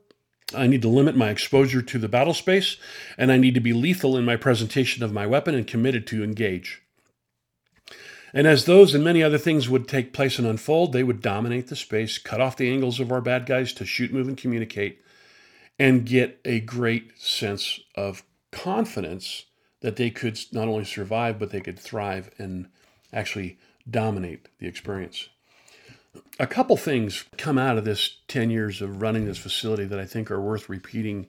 I 0.54 0.66
need 0.66 0.82
to 0.82 0.90
limit 0.90 1.16
my 1.16 1.30
exposure 1.30 1.84
to 1.84 2.00
the 2.00 2.10
battle 2.10 2.34
space, 2.34 2.78
and 3.16 3.32
I 3.32 3.38
need 3.38 3.54
to 3.54 3.60
be 3.60 3.72
lethal 3.72 4.18
in 4.18 4.26
my 4.26 4.36
presentation 4.36 5.04
of 5.04 5.14
my 5.14 5.28
weapon 5.28 5.54
and 5.54 5.68
committed 5.68 6.08
to 6.08 6.24
engage. 6.24 6.82
And 8.34 8.48
as 8.48 8.66
those 8.66 8.96
and 8.96 9.04
many 9.04 9.22
other 9.22 9.38
things 9.38 9.70
would 9.70 9.88
take 9.88 10.12
place 10.12 10.40
and 10.40 10.48
unfold, 10.48 10.92
they 10.92 11.04
would 11.04 11.22
dominate 11.22 11.68
the 11.68 11.76
space, 11.76 12.18
cut 12.18 12.42
off 12.42 12.58
the 12.58 12.72
angles 12.72 13.00
of 13.00 13.12
our 13.12 13.22
bad 13.22 13.46
guys 13.46 13.74
to 13.74 13.86
shoot, 13.86 14.12
move, 14.12 14.28
and 14.28 14.38
communicate, 14.38 15.04
and 15.78 16.04
get 16.04 16.40
a 16.46 16.60
great 16.62 17.20
sense 17.20 17.80
of 17.94 18.24
confidence 18.52 19.46
that 19.82 19.98
they 19.98 20.10
could 20.10 20.40
not 20.52 20.68
only 20.68 20.84
survive, 20.84 21.38
but 21.38 21.52
they 21.52 21.62
could 21.62 21.78
thrive 21.78 22.32
and 22.40 22.68
actually 23.14 23.60
dominate 23.90 24.48
the 24.60 24.68
experience. 24.68 25.30
A 26.40 26.48
couple 26.48 26.78
things 26.78 27.26
come 27.38 27.58
out 27.58 27.78
of 27.78 27.86
this 27.86 28.18
10 28.28 28.50
years 28.50 28.82
of 28.82 29.02
running 29.02 29.26
this 29.26 29.38
facility 29.38 29.86
that 29.86 30.00
I 30.00 30.06
think 30.06 30.32
are 30.32 30.42
worth 30.42 30.70
repeating. 30.70 31.28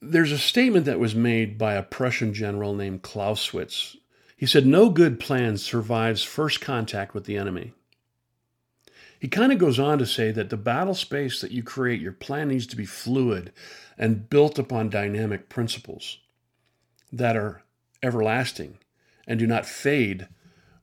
There's 0.00 0.32
a 0.32 0.38
statement 0.38 0.86
that 0.86 0.98
was 0.98 1.14
made 1.14 1.58
by 1.58 1.74
a 1.74 1.82
Prussian 1.82 2.34
general 2.34 2.74
named 2.74 3.02
Clausewitz. 3.02 3.96
He 4.36 4.46
said, 4.46 4.66
No 4.66 4.88
good 4.88 5.20
plan 5.20 5.58
survives 5.58 6.22
first 6.22 6.60
contact 6.60 7.14
with 7.14 7.24
the 7.24 7.36
enemy. 7.36 7.72
He 9.20 9.28
kind 9.28 9.52
of 9.52 9.58
goes 9.58 9.78
on 9.78 9.98
to 9.98 10.06
say 10.06 10.30
that 10.30 10.48
the 10.48 10.56
battle 10.56 10.94
space 10.94 11.40
that 11.40 11.50
you 11.50 11.62
create, 11.62 12.00
your 12.00 12.12
plan 12.12 12.48
needs 12.48 12.66
to 12.68 12.76
be 12.76 12.86
fluid 12.86 13.52
and 13.96 14.30
built 14.30 14.58
upon 14.58 14.90
dynamic 14.90 15.48
principles 15.48 16.18
that 17.12 17.36
are 17.36 17.62
everlasting 18.02 18.78
and 19.26 19.38
do 19.38 19.46
not 19.46 19.66
fade 19.66 20.28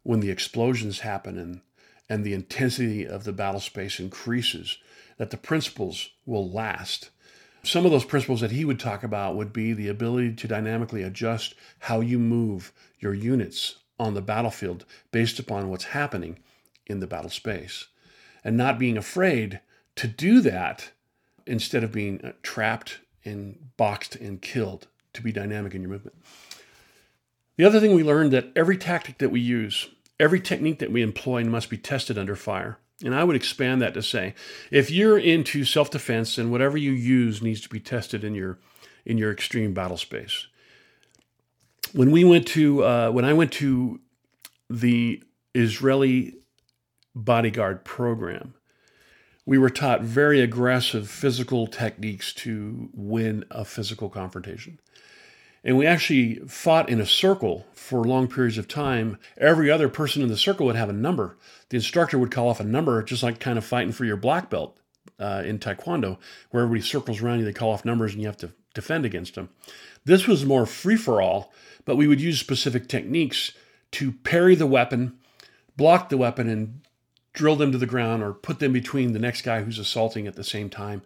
when 0.05 0.19
the 0.19 0.29
explosions 0.29 0.99
happen 0.99 1.35
and, 1.35 1.61
and 2.07 2.23
the 2.23 2.35
intensity 2.35 3.07
of 3.07 3.23
the 3.23 3.33
battle 3.33 3.59
space 3.59 3.99
increases, 3.99 4.77
that 5.17 5.31
the 5.31 5.37
principles 5.37 6.11
will 6.27 6.47
last. 6.47 7.09
Some 7.63 7.85
of 7.85 7.91
those 7.91 8.05
principles 8.05 8.41
that 8.41 8.51
he 8.51 8.65
would 8.65 8.79
talk 8.79 9.03
about 9.03 9.35
would 9.35 9.51
be 9.51 9.73
the 9.73 9.87
ability 9.87 10.35
to 10.35 10.47
dynamically 10.47 11.01
adjust 11.01 11.55
how 11.79 12.01
you 12.01 12.19
move 12.19 12.71
your 12.99 13.15
units 13.15 13.77
on 13.99 14.13
the 14.13 14.21
battlefield 14.21 14.85
based 15.11 15.39
upon 15.39 15.69
what's 15.69 15.85
happening 15.85 16.37
in 16.85 16.99
the 16.99 17.07
battle 17.07 17.31
space, 17.31 17.87
and 18.43 18.55
not 18.55 18.77
being 18.77 18.97
afraid 18.97 19.59
to 19.95 20.07
do 20.07 20.39
that 20.41 20.91
instead 21.47 21.83
of 21.83 21.91
being 21.91 22.21
uh, 22.23 22.33
trapped 22.43 22.99
and 23.23 23.71
boxed 23.75 24.15
and 24.17 24.43
killed 24.43 24.85
to 25.13 25.23
be 25.23 25.31
dynamic 25.31 25.73
in 25.73 25.81
your 25.81 25.89
movement. 25.89 26.15
The 27.57 27.63
other 27.63 27.79
thing 27.79 27.95
we 27.95 28.03
learned 28.03 28.31
that 28.33 28.51
every 28.55 28.77
tactic 28.77 29.17
that 29.17 29.31
we 29.31 29.39
use, 29.39 29.89
every 30.19 30.39
technique 30.39 30.79
that 30.79 30.91
we 30.91 31.01
employ 31.01 31.43
must 31.43 31.69
be 31.69 31.77
tested 31.77 32.17
under 32.17 32.35
fire. 32.35 32.77
And 33.03 33.13
I 33.13 33.23
would 33.23 33.35
expand 33.35 33.81
that 33.81 33.93
to 33.95 34.01
say, 34.01 34.33
if 34.71 34.89
you're 34.89 35.17
into 35.17 35.65
self-defense, 35.65 36.37
then 36.37 36.49
whatever 36.49 36.77
you 36.77 36.91
use 36.91 37.41
needs 37.41 37.61
to 37.61 37.69
be 37.69 37.79
tested 37.79 38.23
in 38.23 38.35
your 38.35 38.59
in 39.05 39.17
your 39.17 39.31
extreme 39.31 39.73
battle 39.73 39.97
space. 39.97 40.47
When 41.93 42.11
we 42.11 42.23
went 42.23 42.47
to 42.47 42.83
uh, 42.83 43.11
when 43.11 43.25
I 43.25 43.33
went 43.33 43.51
to 43.53 43.99
the 44.69 45.21
Israeli 45.53 46.35
bodyguard 47.13 47.83
program, 47.83 48.55
we 49.45 49.57
were 49.57 49.69
taught 49.69 50.01
very 50.01 50.41
aggressive 50.41 51.09
physical 51.09 51.67
techniques 51.67 52.33
to 52.33 52.89
win 52.93 53.45
a 53.51 53.63
physical 53.65 54.09
confrontation. 54.09 54.79
And 55.65 55.77
we 55.77 55.87
actually 55.87 56.35
fought 56.47 56.89
in 56.89 57.01
a 57.01 57.05
circle 57.05 57.65
for 57.73 58.03
long 58.03 58.27
periods 58.27 58.59
of 58.59 58.67
time. 58.67 59.17
Every 59.35 59.71
other 59.71 59.89
person 59.89 60.21
in 60.21 60.29
the 60.29 60.37
circle 60.37 60.67
would 60.67 60.75
have 60.75 60.89
a 60.89 60.93
number. 60.93 61.37
The 61.69 61.77
instructor 61.77 62.19
would 62.19 62.31
call 62.31 62.49
off 62.49 62.59
a 62.59 62.63
number, 62.63 63.01
just 63.01 63.23
like 63.23 63.39
kind 63.39 63.57
of 63.57 63.65
fighting 63.65 63.91
for 63.91 64.05
your 64.05 64.15
black 64.15 64.51
belt 64.51 64.77
uh, 65.19 65.41
in 65.43 65.57
Taekwondo, 65.57 66.17
where 66.51 66.63
everybody 66.63 66.87
circles 66.87 67.21
around 67.21 67.39
you, 67.39 67.45
they 67.45 67.53
call 67.53 67.71
off 67.71 67.83
numbers, 67.83 68.13
and 68.13 68.21
you 68.21 68.27
have 68.27 68.37
to 68.37 68.53
defend 68.75 69.05
against 69.05 69.33
them. 69.33 69.49
This 70.05 70.27
was 70.27 70.45
more 70.45 70.67
free 70.67 70.97
for 70.97 71.19
all, 71.19 71.51
but 71.83 71.95
we 71.95 72.07
would 72.07 72.21
use 72.21 72.39
specific 72.39 72.87
techniques 72.87 73.51
to 73.91 74.11
parry 74.11 74.53
the 74.53 74.67
weapon, 74.67 75.17
block 75.75 76.09
the 76.09 76.17
weapon, 76.17 76.47
and 76.47 76.81
drill 77.33 77.55
them 77.55 77.71
to 77.71 77.77
the 77.77 77.85
ground 77.85 78.21
or 78.23 78.33
put 78.33 78.59
them 78.59 78.71
between 78.71 79.13
the 79.13 79.19
next 79.19 79.41
guy 79.41 79.61
who's 79.61 79.79
assaulting 79.79 80.27
at 80.27 80.35
the 80.35 80.43
same 80.43 80.69
time. 80.69 81.01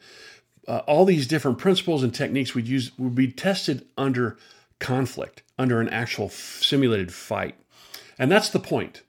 Uh, 0.69 0.83
all 0.85 1.03
these 1.03 1.25
different 1.25 1.57
principles 1.57 2.03
and 2.03 2.13
techniques 2.13 2.53
we'd 2.53 2.67
use 2.67 2.91
would 2.99 3.15
be 3.15 3.31
tested 3.31 3.87
under 3.97 4.37
conflict, 4.77 5.41
under 5.57 5.81
an 5.81 5.89
actual 5.89 6.27
f- 6.27 6.59
simulated 6.61 7.11
fight, 7.11 7.55
and 8.19 8.31
that's 8.31 8.49
the 8.49 8.59
point. 8.59 9.01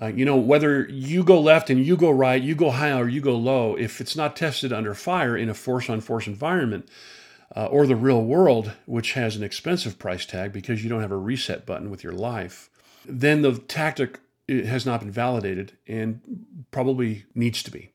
Uh, 0.00 0.08
you 0.08 0.24
know, 0.24 0.36
whether 0.36 0.88
you 0.88 1.22
go 1.22 1.40
left 1.40 1.70
and 1.70 1.86
you 1.86 1.96
go 1.96 2.10
right, 2.10 2.42
you 2.42 2.56
go 2.56 2.70
high 2.70 2.98
or 2.98 3.08
you 3.08 3.20
go 3.20 3.36
low, 3.36 3.76
if 3.76 4.00
it's 4.00 4.16
not 4.16 4.34
tested 4.34 4.72
under 4.72 4.92
fire 4.92 5.36
in 5.36 5.48
a 5.48 5.54
force 5.54 5.88
on 5.88 6.00
force 6.00 6.26
environment 6.26 6.88
uh, 7.54 7.66
or 7.66 7.86
the 7.86 7.94
real 7.94 8.24
world, 8.24 8.72
which 8.86 9.12
has 9.12 9.36
an 9.36 9.44
expensive 9.44 10.00
price 10.00 10.26
tag 10.26 10.52
because 10.52 10.82
you 10.82 10.90
don't 10.90 11.02
have 11.02 11.12
a 11.12 11.16
reset 11.16 11.64
button 11.64 11.90
with 11.90 12.02
your 12.02 12.12
life, 12.12 12.68
then 13.04 13.42
the 13.42 13.52
tactic 13.52 14.18
has 14.48 14.84
not 14.84 14.98
been 14.98 15.12
validated 15.12 15.76
and 15.86 16.20
probably 16.72 17.24
needs 17.36 17.62
to 17.62 17.70
be. 17.70 17.91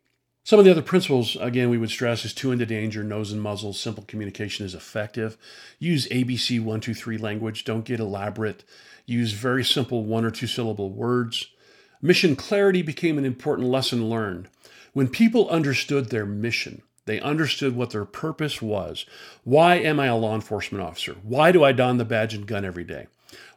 Some 0.47 0.59
of 0.59 0.63
the 0.63 0.71
other 0.71 0.81
principles, 0.81 1.35
again, 1.41 1.69
we 1.69 1.77
would 1.77 1.89
stress 1.89 2.23
is 2.23 2.33
two 2.33 2.53
into 2.53 2.65
danger, 2.65 3.03
nose 3.03 3.33
and 3.33 3.41
muzzle, 3.41 3.73
simple 3.73 4.05
communication 4.07 4.65
is 4.65 4.73
effective. 4.73 5.35
Use 5.77 6.07
ABC 6.07 6.59
123 6.59 7.17
language, 7.17 7.65
don't 7.65 7.83
get 7.83 7.99
elaborate. 7.99 8.63
Use 9.05 9.33
very 9.33 9.61
simple 9.65 10.05
one 10.05 10.23
or 10.23 10.31
two 10.31 10.47
syllable 10.47 10.89
words. 10.89 11.47
Mission 12.01 12.37
clarity 12.37 12.81
became 12.81 13.17
an 13.17 13.25
important 13.25 13.67
lesson 13.67 14.09
learned. 14.09 14.47
When 14.93 15.09
people 15.09 15.49
understood 15.49 16.11
their 16.11 16.25
mission, 16.25 16.81
they 17.03 17.19
understood 17.19 17.75
what 17.75 17.89
their 17.89 18.05
purpose 18.05 18.61
was. 18.61 19.05
Why 19.43 19.75
am 19.75 19.99
I 19.99 20.05
a 20.05 20.15
law 20.15 20.33
enforcement 20.33 20.81
officer? 20.81 21.17
Why 21.23 21.51
do 21.51 21.65
I 21.65 21.73
don 21.73 21.97
the 21.97 22.05
badge 22.05 22.33
and 22.33 22.47
gun 22.47 22.63
every 22.63 22.85
day? 22.85 23.07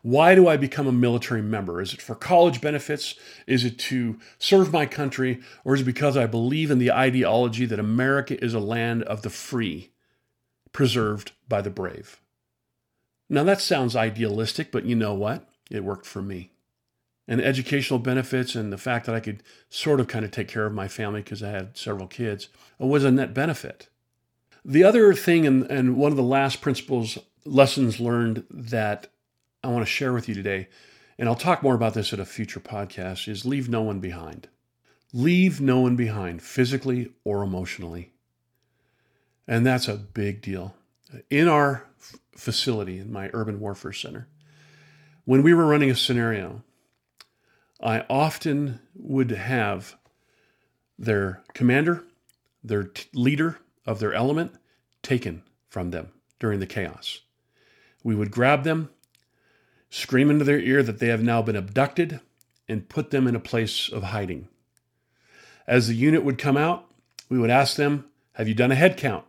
Why 0.03 0.35
do 0.35 0.49
I 0.49 0.57
become 0.57 0.87
a 0.87 0.93
military 0.93 1.43
member? 1.43 1.81
Is 1.81 1.93
it 1.93 2.01
for 2.01 2.15
college 2.15 2.61
benefits? 2.61 3.15
Is 3.47 3.65
it 3.65 3.79
to 3.81 4.19
serve 4.39 4.73
my 4.73 4.87
country? 4.87 5.41
Or 5.65 5.75
is 5.75 5.83
it 5.83 5.85
because 5.85 6.17
I 6.17 6.27
believe 6.27 6.71
in 6.71 6.79
the 6.79 6.91
ideology 6.91 7.67
that 7.67 7.79
America 7.79 8.43
is 8.43 8.55
a 8.55 8.61
land 8.61 9.03
of 9.03 9.23
the 9.23 9.31
free, 9.31 9.91
preserved 10.73 11.33
by 11.49 11.61
the 11.61 11.71
brave? 11.71 12.21
Now 13.29 13.45
that 13.45 13.61
sounds 13.61 13.95
idealistic, 13.95 14.73
but 14.73 14.87
you 14.87 14.97
know 14.97 15.15
what? 15.15 15.47
It 15.71 15.85
worked 15.85 16.07
for 16.07 16.23
me. 16.23 16.51
And 17.29 17.41
educational 17.41 18.01
benefits 18.01 18.57
and 18.57 18.73
the 18.73 18.79
fact 18.79 19.07
that 19.07 19.15
I 19.15 19.21
could 19.21 19.43
sort 19.69 20.01
of 20.01 20.09
kind 20.09 20.25
of 20.25 20.33
take 20.33 20.49
care 20.49 20.67
of 20.67 20.73
my 20.73 20.89
family 20.89 21.21
because 21.21 21.43
I 21.43 21.51
had 21.51 21.77
several 21.77 22.09
kids 22.09 22.49
uh, 22.81 22.87
was 22.87 23.05
a 23.05 23.11
net 23.11 23.35
benefit. 23.35 23.89
The 24.65 24.83
other 24.83 25.15
thing, 25.15 25.47
and, 25.47 25.71
and 25.71 25.97
one 25.97 26.11
of 26.11 26.17
the 26.17 26.25
last 26.25 26.61
principles, 26.61 27.19
lessons 27.45 28.01
learned 28.01 28.45
that 28.51 29.07
I 29.63 29.69
want 29.69 29.83
to 29.83 29.91
share 29.91 30.13
with 30.13 30.29
you 30.29 30.35
today, 30.35 30.69
and 31.19 31.29
I'll 31.29 31.35
talk 31.35 31.63
more 31.63 31.75
about 31.75 31.93
this 31.93 32.13
at 32.13 32.21
a 32.21 32.25
future 32.25 32.61
podcast, 32.61 33.29
is 33.29 33.45
leave 33.45 33.69
no 33.69 33.83
one 33.83 34.01
behind. 34.01 34.49
Leave 35.13 35.61
no 35.61 35.81
one 35.81 35.97
behind, 35.97 36.43
physically 36.43 37.13
or 37.25 37.43
emotionally. 37.43 38.13
And 39.47 39.67
that's 39.67 39.89
a 39.89 39.97
big 39.97 40.41
deal. 40.41 40.75
In 41.29 41.47
our 41.47 41.85
facility, 42.37 42.99
in 42.99 43.13
my 43.13 43.29
urban 43.35 43.61
warfare 43.61 43.93
center, 43.93 44.29
when 45.25 45.43
we 45.43 45.53
were 45.53 45.67
running 45.67 45.91
a 45.91 45.95
scenario, 45.97 46.63
I 47.83 48.05
often 48.09 48.81
would 48.95 49.31
have 49.31 49.97
their 50.99 51.43
commander, 51.53 52.05
their 52.63 52.85
t- 52.85 53.09
leader 53.13 53.59
of 53.85 53.99
their 53.99 54.15
element, 54.15 54.53
taken 55.03 55.43
from 55.69 55.91
them 55.91 56.13
during 56.39 56.61
the 56.61 56.67
chaos. 56.67 57.21
We 58.03 58.15
would 58.15 58.31
grab 58.31 58.65
them, 58.65 58.91
scream 59.91 60.31
into 60.31 60.45
their 60.45 60.61
ear 60.61 60.83
that 60.83 60.99
they 60.99 61.09
have 61.09 61.23
now 61.23 61.43
been 61.43 61.57
abducted, 61.57 62.21
and 62.69 62.89
put 62.89 63.11
them 63.11 63.27
in 63.27 63.35
a 63.35 63.41
place 63.41 63.91
of 63.91 64.05
hiding. 64.05 64.49
As 65.67 65.89
the 65.89 65.95
unit 65.95 66.25
would 66.25 66.39
come 66.39 66.57
out, 66.57 66.87
we 67.29 67.39
would 67.39 67.51
ask 67.51 67.77
them, 67.77 68.07
Have 68.35 68.49
you 68.49 68.55
done 68.55 68.73
a 68.73 68.77
head 68.77 68.97
count? 68.97 69.25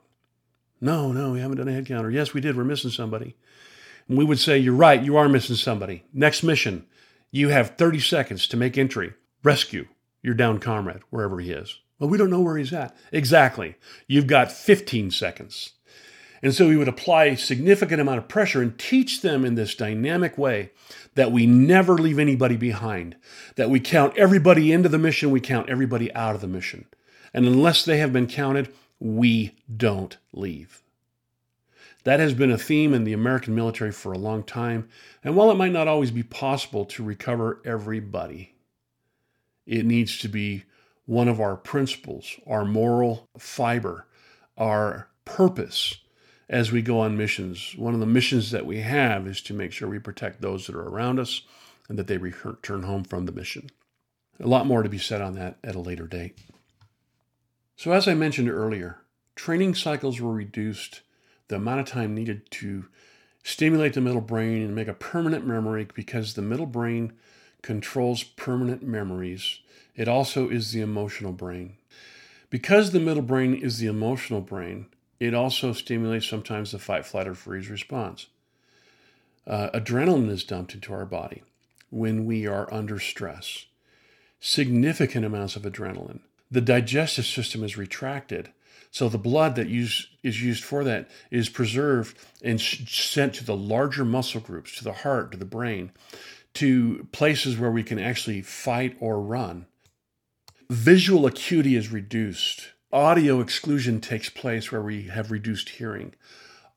No, 0.80 1.12
no, 1.12 1.32
we 1.32 1.40
haven't 1.40 1.58
done 1.58 1.68
a 1.68 1.74
head 1.74 1.88
count. 1.88 2.06
Or 2.06 2.12
yes, 2.12 2.34
we 2.34 2.42
did, 2.42 2.56
we're 2.56 2.64
missing 2.64 2.92
somebody. 2.92 3.36
And 4.08 4.18
we 4.18 4.26
would 4.26 4.40
say, 4.40 4.58
You're 4.58 4.76
right, 4.76 5.02
you 5.02 5.18
are 5.18 5.28
missing 5.28 5.56
somebody. 5.56 6.04
Next 6.14 6.44
mission, 6.44 6.86
you 7.32 7.50
have 7.50 7.78
30 7.78 8.00
seconds 8.00 8.48
to 8.48 8.58
make 8.58 8.78
entry. 8.78 9.14
Rescue 9.44 9.88
your 10.22 10.36
down 10.36 10.60
comrade, 10.60 11.02
wherever 11.10 11.40
he 11.40 11.52
is. 11.52 11.80
Well, 12.00 12.10
we 12.10 12.18
don't 12.18 12.30
know 12.30 12.42
where 12.42 12.58
he's 12.58 12.74
at. 12.74 12.96
Exactly. 13.12 13.76
You've 14.08 14.28
got 14.28 14.52
15 14.52 15.12
seconds. 15.12 15.74
And 16.42 16.54
so 16.54 16.68
we 16.68 16.78
would 16.78 16.88
apply 16.88 17.26
a 17.26 17.38
significant 17.38 18.02
amount 18.02 18.18
of 18.18 18.28
pressure 18.28 18.62
and 18.62 18.78
teach 18.78 19.22
them 19.22 19.46
in 19.46 19.56
this 19.56 19.76
dynamic 19.76 20.38
way 20.38 20.72
that 21.16 21.32
we 21.32 21.46
never 21.46 21.96
leave 21.96 22.18
anybody 22.18 22.58
behind, 22.58 23.16
that 23.56 23.70
we 23.70 23.80
count 23.80 24.18
everybody 24.18 24.72
into 24.72 24.90
the 24.90 24.98
mission, 24.98 25.30
we 25.30 25.40
count 25.40 25.70
everybody 25.70 26.14
out 26.16 26.36
of 26.36 26.42
the 26.42 26.48
mission. 26.48 26.86
And 27.34 27.46
unless 27.46 27.86
they 27.86 27.98
have 27.98 28.12
been 28.12 28.28
counted, 28.28 28.74
we 29.00 29.56
don't 29.76 30.18
leave. 30.34 30.82
That 32.04 32.20
has 32.20 32.34
been 32.34 32.52
a 32.52 32.58
theme 32.58 32.94
in 32.94 33.04
the 33.04 33.14
American 33.14 33.54
military 33.54 33.92
for 33.92 34.12
a 34.12 34.18
long 34.18 34.44
time. 34.44 34.90
And 35.24 35.36
while 35.36 35.52
it 35.52 35.58
might 35.58 35.72
not 35.72 35.88
always 35.88 36.12
be 36.12 36.24
possible 36.24 36.86
to 36.86 37.04
recover 37.04 37.62
everybody, 37.64 38.56
it 39.68 39.86
needs 39.86 40.18
to 40.20 40.28
be 40.28 40.64
one 41.06 41.28
of 41.28 41.40
our 41.40 41.56
principles, 41.56 42.36
our 42.48 42.66
moral 42.66 43.28
fiber, 43.38 44.08
our 44.58 45.10
purpose 45.26 45.98
as 46.52 46.70
we 46.70 46.82
go 46.82 47.00
on 47.00 47.18
missions. 47.18 47.74
One 47.78 47.94
of 47.94 48.02
the 48.02 48.06
missions 48.06 48.52
that 48.52 48.66
we 48.66 48.82
have 48.82 49.26
is 49.26 49.42
to 49.44 49.54
make 49.54 49.72
sure 49.72 49.88
we 49.88 50.00
protect 50.00 50.42
those 50.42 50.68
that 50.68 50.76
are 50.76 50.88
around 50.88 51.18
us 51.18 51.44
and 51.88 51.98
that 51.98 52.08
they 52.08 52.18
return 52.18 52.84
home 52.84 53.06
from 53.06 53.26
the 53.26 53.32
mission. 53.32 53.70
A 54.40 54.48
lot 54.48 54.68
more 54.68 54.84
to 54.84 54.90
be 54.90 54.98
said 54.98 55.22
on 55.22 55.34
that 55.36 55.58
at 55.64 55.76
a 55.76 55.80
later 55.80 56.08
date. 56.08 56.38
So, 57.78 57.94
as 57.94 58.08
I 58.08 58.14
mentioned 58.14 58.50
earlier, 58.50 59.00
training 59.36 59.76
cycles 59.76 60.20
were 60.20 60.34
reduced 60.34 61.02
the 61.48 61.56
amount 61.56 61.80
of 61.80 61.86
time 61.86 62.14
needed 62.14 62.50
to 62.52 62.86
stimulate 63.44 63.94
the 63.94 64.02
middle 64.02 64.22
brain 64.22 64.62
and 64.62 64.76
make 64.76 64.88
a 64.88 64.94
permanent 64.94 65.48
memory 65.48 65.88
because 65.94 66.34
the 66.34 66.42
middle 66.42 66.66
brain 66.66 67.14
controls 67.62 68.24
permanent 68.24 68.84
memories. 68.84 69.60
It 69.96 70.08
also 70.08 70.50
is 70.50 70.72
the 70.72 70.82
emotional 70.82 71.34
brain. 71.34 71.78
Because 72.50 72.92
the 72.92 73.00
middle 73.00 73.24
brain 73.24 73.54
is 73.54 73.80
the 73.80 73.88
emotional 73.88 74.42
brain, 74.42 74.88
it 75.22 75.34
also 75.34 75.72
stimulates 75.72 76.28
sometimes 76.28 76.72
the 76.72 76.80
fight, 76.80 77.06
flight, 77.06 77.28
or 77.28 77.36
freeze 77.36 77.70
response. 77.70 78.28
Uh, 79.48 79.70
adrenaline 79.74 80.30
is 80.30 80.44
dumped 80.44 80.74
into 80.74 80.94
our 80.94 81.06
body 81.06 81.44
when 81.90 82.26
we 82.26 82.48
are 82.48 82.72
under 82.74 83.00
stress. 83.00 83.66
Significant 84.40 85.26
amounts 85.26 85.56
of 85.56 85.64
adrenaline. 85.64 86.22
The 86.50 86.62
digestive 86.62 87.26
system 87.26 87.64
is 87.64 87.78
retracted 87.78 88.52
so 88.92 89.08
the 89.08 89.18
blood 89.18 89.56
that 89.56 89.70
use, 89.70 90.10
is 90.22 90.44
used 90.44 90.64
for 90.64 90.84
that 90.84 91.10
is 91.32 91.48
preserved 91.48 92.18
and 92.44 92.60
sent 92.60 93.34
to 93.36 93.46
the 93.46 93.56
larger 93.56 94.04
muscle 94.04 94.42
groups, 94.42 94.76
to 94.78 94.84
the 94.84 94.92
heart, 94.92 95.32
to 95.32 95.38
the 95.38 95.46
brain, 95.46 95.92
to 96.56 97.08
places 97.14 97.58
where 97.58 97.72
we 97.72 97.84
can 97.84 97.98
actually 97.98 98.42
fight 98.42 98.98
or 99.00 99.22
run. 99.22 99.66
Visual 100.70 101.26
acuity 101.26 101.78
is 101.78 101.90
reduced. 101.90 102.74
Audio 102.94 103.40
exclusion 103.40 104.02
takes 104.02 104.28
place 104.28 104.70
where 104.70 104.82
we 104.82 105.04
have 105.04 105.32
reduced 105.32 105.70
hearing. 105.70 106.14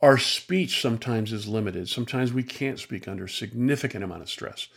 Our 0.00 0.16
speech 0.16 0.80
sometimes 0.80 1.32
is 1.32 1.48
limited. 1.48 1.88
Sometimes 1.88 2.32
we 2.32 2.44
can't 2.44 2.78
speak 2.78 3.08
under 3.08 3.26
significant 3.26 4.04
amount 4.04 4.22
of 4.22 4.30
stress. 4.30 4.68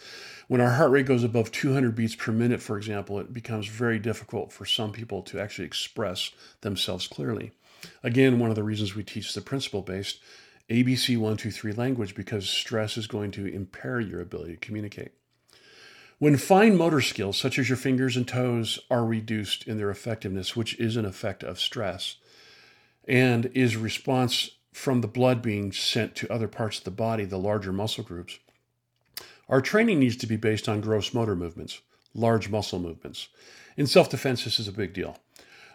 When 0.47 0.61
our 0.61 0.71
heart 0.71 0.89
rate 0.89 1.05
goes 1.05 1.23
above 1.23 1.51
200 1.51 1.93
beats 1.93 2.15
per 2.15 2.31
minute, 2.31 2.59
for 2.59 2.75
example, 2.75 3.19
it 3.19 3.33
becomes 3.33 3.67
very 3.67 3.99
difficult 3.99 4.51
for 4.51 4.65
some 4.65 4.91
people 4.91 5.21
to 5.23 5.39
actually 5.39 5.65
express 5.65 6.31
themselves 6.61 7.05
clearly. 7.05 7.51
Again, 8.01 8.39
one 8.39 8.49
of 8.49 8.55
the 8.55 8.63
reasons 8.63 8.95
we 8.95 9.03
teach 9.03 9.35
the 9.35 9.41
principle 9.41 9.83
based 9.83 10.19
ABC 10.71 11.17
123 11.17 11.73
language 11.73 12.15
because 12.15 12.49
stress 12.49 12.97
is 12.97 13.05
going 13.05 13.29
to 13.33 13.45
impair 13.45 13.99
your 13.99 14.21
ability 14.21 14.53
to 14.53 14.65
communicate. 14.65 15.11
When 16.19 16.37
fine 16.37 16.75
motor 16.75 17.01
skills, 17.01 17.37
such 17.37 17.59
as 17.59 17.69
your 17.69 17.77
fingers 17.77 18.17
and 18.17 18.27
toes, 18.27 18.79
are 18.89 19.05
reduced 19.05 19.67
in 19.67 19.77
their 19.77 19.91
effectiveness, 19.91 20.55
which 20.55 20.79
is 20.79 20.95
an 20.95 21.05
effect 21.05 21.43
of 21.43 21.59
stress, 21.59 22.15
and 23.07 23.51
is 23.53 23.75
response 23.75 24.51
from 24.73 25.01
the 25.01 25.07
blood 25.07 25.41
being 25.41 25.71
sent 25.71 26.15
to 26.15 26.31
other 26.31 26.47
parts 26.47 26.79
of 26.79 26.83
the 26.83 26.91
body, 26.91 27.23
the 27.25 27.37
larger 27.37 27.71
muscle 27.71 28.03
groups, 28.03 28.39
our 29.49 29.61
training 29.61 29.99
needs 29.99 30.17
to 30.17 30.27
be 30.27 30.35
based 30.35 30.67
on 30.67 30.81
gross 30.81 31.13
motor 31.13 31.35
movements, 31.35 31.81
large 32.13 32.49
muscle 32.49 32.79
movements. 32.79 33.29
In 33.77 33.87
self 33.87 34.09
defense, 34.09 34.43
this 34.43 34.59
is 34.59 34.67
a 34.67 34.73
big 34.73 34.93
deal. 34.93 35.17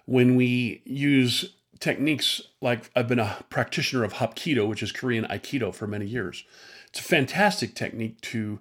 When 0.05 0.37
we 0.37 0.83
use 0.85 1.55
techniques 1.78 2.42
like 2.61 2.90
I've 2.94 3.09
been 3.09 3.18
a 3.18 3.44
practitioner 3.48 4.05
of 4.05 4.14
Hapkido, 4.14 4.68
which 4.68 4.83
is 4.83 4.92
Korean 4.92 5.24
Aikido, 5.24 5.74
for 5.74 5.87
many 5.87 6.07
years, 6.07 6.44
it's 6.88 7.00
a 7.00 7.05
fantastic 7.05 7.74
technique 7.74 8.20
to 8.22 8.59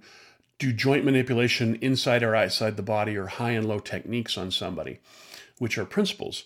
do 0.61 0.71
joint 0.71 1.03
manipulation 1.03 1.75
inside 1.81 2.21
or 2.21 2.35
outside 2.35 2.77
the 2.77 2.83
body 2.83 3.17
or 3.17 3.25
high 3.25 3.49
and 3.49 3.67
low 3.67 3.79
techniques 3.79 4.37
on 4.37 4.51
somebody, 4.51 4.99
which 5.57 5.75
are 5.75 5.85
principles. 5.85 6.43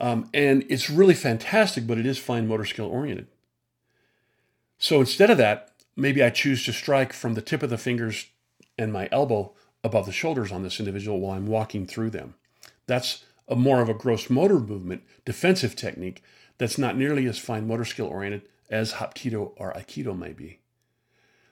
Um, 0.00 0.30
and 0.32 0.64
it's 0.70 0.88
really 0.88 1.12
fantastic, 1.12 1.86
but 1.86 1.98
it 1.98 2.06
is 2.06 2.18
fine 2.18 2.48
motor 2.48 2.64
skill 2.64 2.86
oriented. 2.86 3.26
So 4.78 5.00
instead 5.00 5.28
of 5.28 5.36
that, 5.36 5.70
maybe 5.94 6.22
I 6.22 6.30
choose 6.30 6.64
to 6.64 6.72
strike 6.72 7.12
from 7.12 7.34
the 7.34 7.42
tip 7.42 7.62
of 7.62 7.68
the 7.68 7.76
fingers 7.76 8.26
and 8.78 8.90
my 8.90 9.06
elbow 9.12 9.52
above 9.84 10.06
the 10.06 10.12
shoulders 10.12 10.50
on 10.50 10.62
this 10.62 10.80
individual 10.80 11.20
while 11.20 11.36
I'm 11.36 11.46
walking 11.46 11.86
through 11.86 12.08
them. 12.08 12.34
That's 12.86 13.22
a 13.48 13.54
more 13.54 13.82
of 13.82 13.90
a 13.90 13.94
gross 13.94 14.30
motor 14.30 14.60
movement, 14.60 15.02
defensive 15.26 15.76
technique 15.76 16.22
that's 16.56 16.78
not 16.78 16.96
nearly 16.96 17.26
as 17.26 17.38
fine 17.38 17.66
motor 17.66 17.84
skill 17.84 18.06
oriented 18.06 18.48
as 18.70 18.94
Hapkido 18.94 19.52
or 19.56 19.74
Aikido 19.74 20.18
may 20.18 20.32
be. 20.32 20.61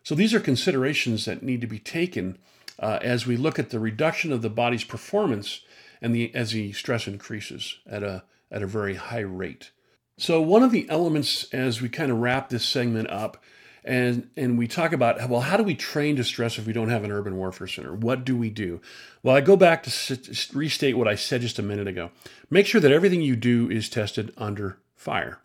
So 0.03 0.15
these 0.15 0.35
are 0.35 0.41
considerations 0.41 1.25
that 1.25 1.43
need 1.43 1.61
to 1.61 1.67
be 1.67 1.79
taken 1.79 2.39
uh, 2.79 2.99
as 3.03 3.27
we 3.27 3.37
look 3.37 3.59
at 3.59 3.71
the 3.71 3.79
reduction 3.79 4.33
of 4.33 4.43
the 4.43 4.51
body's 4.51 4.85
performance 4.85 5.61
and 6.01 6.15
the 6.15 6.35
as 6.35 6.53
the 6.53 6.73
stress 6.73 7.07
increases 7.07 7.79
at 7.87 8.03
a 8.03 8.25
at 8.51 8.63
a 8.63 8.67
very 8.67 8.95
high 8.95 9.21
rate. 9.21 9.71
So 10.17 10.41
one 10.41 10.63
of 10.63 10.73
the 10.73 10.89
elements 10.91 11.45
as 11.53 11.81
we 11.81 11.89
kind 11.89 12.11
of 12.11 12.19
wrap 12.19 12.49
this 12.49 12.65
segment 12.65 13.11
up 13.11 13.43
and 13.85 14.29
and 14.37 14.59
we 14.59 14.67
talk 14.67 14.93
about 14.93 15.29
well 15.29 15.41
how 15.41 15.57
do 15.57 15.63
we 15.63 15.75
train 15.75 16.17
to 16.17 16.25
stress 16.25 16.59
if 16.59 16.67
we 16.67 16.73
don't 16.73 16.91
have 16.91 17.05
an 17.05 17.13
urban 17.13 17.37
warfare 17.37 17.67
center? 17.67 17.95
What 17.95 18.25
do 18.25 18.37
we 18.37 18.51
do? 18.51 18.81
Well 19.23 19.37
i 19.37 19.41
go 19.41 19.57
back 19.57 19.83
to 19.83 20.19
restate 20.55 20.97
what 20.97 21.09
i 21.09 21.15
said 21.15 21.43
just 21.43 21.59
a 21.59 21.63
minute 21.63 21.89
ago. 21.89 22.11
Make 22.49 22.67
sure 22.67 22.81
that 22.81 22.93
everything 22.93 23.21
you 23.21 23.37
do 23.37 23.71
is 23.71 23.89
tested 23.89 24.33
under 24.37 24.79
fire 24.95 25.41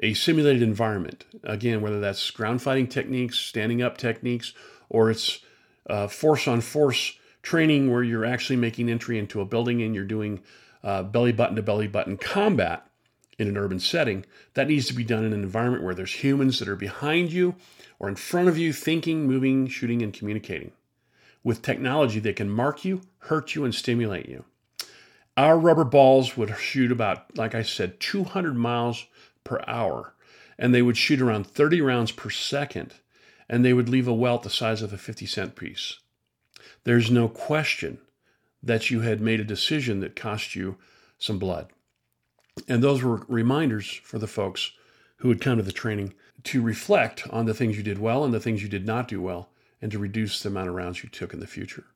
a 0.00 0.14
simulated 0.14 0.62
environment 0.62 1.24
again 1.44 1.80
whether 1.80 2.00
that's 2.00 2.30
ground 2.30 2.60
fighting 2.62 2.86
techniques 2.86 3.38
standing 3.38 3.82
up 3.82 3.96
techniques 3.96 4.52
or 4.88 5.10
it's 5.10 5.40
uh, 5.88 6.06
force 6.06 6.48
on 6.48 6.60
force 6.60 7.14
training 7.42 7.90
where 7.90 8.02
you're 8.02 8.24
actually 8.24 8.56
making 8.56 8.90
entry 8.90 9.18
into 9.18 9.40
a 9.40 9.44
building 9.44 9.82
and 9.82 9.94
you're 9.94 10.04
doing 10.04 10.40
uh, 10.82 11.02
belly 11.02 11.32
button 11.32 11.56
to 11.56 11.62
belly 11.62 11.86
button 11.86 12.16
combat 12.16 12.86
in 13.40 13.48
an 13.48 13.56
urban 13.56 13.80
setting, 13.80 14.24
that 14.52 14.68
needs 14.68 14.86
to 14.86 14.94
be 14.94 15.02
done 15.02 15.24
in 15.24 15.32
an 15.32 15.42
environment 15.42 15.82
where 15.82 15.94
there's 15.94 16.22
humans 16.22 16.58
that 16.58 16.68
are 16.68 16.76
behind 16.76 17.32
you 17.32 17.54
or 17.98 18.08
in 18.08 18.14
front 18.14 18.48
of 18.48 18.58
you, 18.58 18.72
thinking, 18.72 19.26
moving, 19.26 19.66
shooting, 19.66 20.02
and 20.02 20.12
communicating. 20.12 20.72
With 21.42 21.62
technology 21.62 22.20
that 22.20 22.36
can 22.36 22.50
mark 22.50 22.84
you, 22.84 23.00
hurt 23.18 23.54
you, 23.54 23.64
and 23.64 23.74
stimulate 23.74 24.28
you. 24.28 24.44
Our 25.38 25.58
rubber 25.58 25.84
balls 25.84 26.36
would 26.36 26.54
shoot 26.58 26.92
about, 26.92 27.36
like 27.38 27.54
I 27.54 27.62
said, 27.62 27.98
200 27.98 28.54
miles 28.56 29.06
per 29.44 29.62
hour, 29.66 30.14
and 30.58 30.74
they 30.74 30.82
would 30.82 30.96
shoot 30.96 31.20
around 31.20 31.46
30 31.46 31.80
rounds 31.80 32.12
per 32.12 32.30
second. 32.30 32.94
and 33.50 33.64
they 33.64 33.72
would 33.72 33.88
leave 33.88 34.06
a 34.06 34.14
welt 34.14 34.44
the 34.44 34.48
size 34.48 34.80
of 34.80 34.92
a 34.92 34.96
50 34.96 35.26
cent 35.26 35.56
piece. 35.56 35.98
There's 36.84 37.10
no 37.10 37.28
question 37.28 37.98
that 38.62 38.90
you 38.90 39.00
had 39.00 39.20
made 39.20 39.40
a 39.40 39.44
decision 39.44 39.98
that 40.00 40.14
cost 40.14 40.54
you 40.54 40.76
some 41.18 41.40
blood. 41.40 41.72
And 42.68 42.80
those 42.80 43.02
were 43.02 43.24
reminders 43.26 44.00
for 44.04 44.20
the 44.20 44.28
folks 44.28 44.70
who 45.16 45.28
would 45.28 45.40
come 45.40 45.56
to 45.56 45.64
the 45.64 45.72
training 45.72 46.14
to 46.44 46.62
reflect 46.62 47.26
on 47.30 47.46
the 47.46 47.54
things 47.54 47.76
you 47.76 47.82
did 47.82 47.98
well 47.98 48.24
and 48.24 48.32
the 48.32 48.38
things 48.40 48.62
you 48.62 48.68
did 48.68 48.86
not 48.86 49.08
do 49.08 49.20
well, 49.20 49.50
and 49.82 49.90
to 49.90 49.98
reduce 49.98 50.40
the 50.42 50.48
amount 50.48 50.68
of 50.68 50.74
rounds 50.74 51.02
you 51.02 51.08
took 51.08 51.34
in 51.34 51.40
the 51.40 51.46
future. 51.46 51.86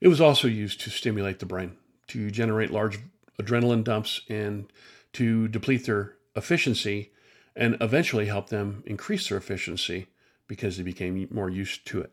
It 0.00 0.08
was 0.08 0.20
also 0.20 0.48
used 0.48 0.80
to 0.80 0.90
stimulate 0.90 1.38
the 1.38 1.46
brain, 1.46 1.76
to 2.08 2.30
generate 2.30 2.70
large 2.72 2.98
adrenaline 3.40 3.84
dumps, 3.84 4.22
and 4.28 4.66
to 5.12 5.46
deplete 5.48 5.86
their 5.86 6.16
efficiency 6.36 7.12
and 7.56 7.76
eventually 7.80 8.26
help 8.26 8.50
them 8.50 8.82
increase 8.86 9.28
their 9.28 9.38
efficiency 9.38 10.06
because 10.46 10.76
they 10.76 10.82
became 10.82 11.26
more 11.30 11.50
used 11.50 11.86
to 11.86 12.00
it. 12.00 12.12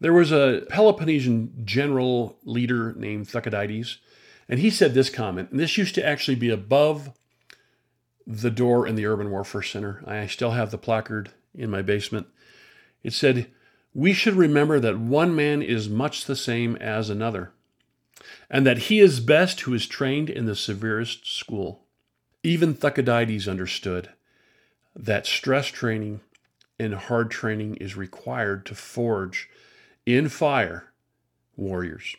There 0.00 0.12
was 0.12 0.32
a 0.32 0.62
Peloponnesian 0.68 1.62
general 1.64 2.38
leader 2.44 2.94
named 2.94 3.28
Thucydides, 3.28 3.98
and 4.48 4.58
he 4.60 4.70
said 4.70 4.94
this 4.94 5.10
comment, 5.10 5.50
and 5.50 5.60
this 5.60 5.78
used 5.78 5.94
to 5.94 6.06
actually 6.06 6.34
be 6.34 6.50
above 6.50 7.12
the 8.26 8.50
door 8.50 8.86
in 8.86 8.96
the 8.96 9.06
Urban 9.06 9.30
Warfare 9.30 9.62
Center. 9.62 10.02
I 10.06 10.26
still 10.26 10.52
have 10.52 10.70
the 10.70 10.78
placard 10.78 11.30
in 11.54 11.70
my 11.70 11.82
basement. 11.82 12.26
It 13.02 13.12
said, 13.12 13.50
We 13.94 14.12
should 14.12 14.34
remember 14.34 14.80
that 14.80 14.98
one 14.98 15.34
man 15.34 15.62
is 15.62 15.88
much 15.88 16.24
the 16.24 16.36
same 16.36 16.76
as 16.76 17.08
another, 17.08 17.52
and 18.50 18.66
that 18.66 18.78
he 18.78 19.00
is 19.00 19.20
best 19.20 19.60
who 19.60 19.74
is 19.74 19.86
trained 19.86 20.28
in 20.28 20.46
the 20.46 20.56
severest 20.56 21.26
school. 21.26 21.83
Even 22.44 22.74
Thucydides 22.74 23.48
understood 23.48 24.10
that 24.94 25.26
stress 25.26 25.68
training 25.68 26.20
and 26.78 26.94
hard 26.94 27.30
training 27.30 27.76
is 27.76 27.96
required 27.96 28.66
to 28.66 28.74
forge 28.74 29.48
in 30.04 30.28
fire 30.28 30.92
warriors. 31.56 32.14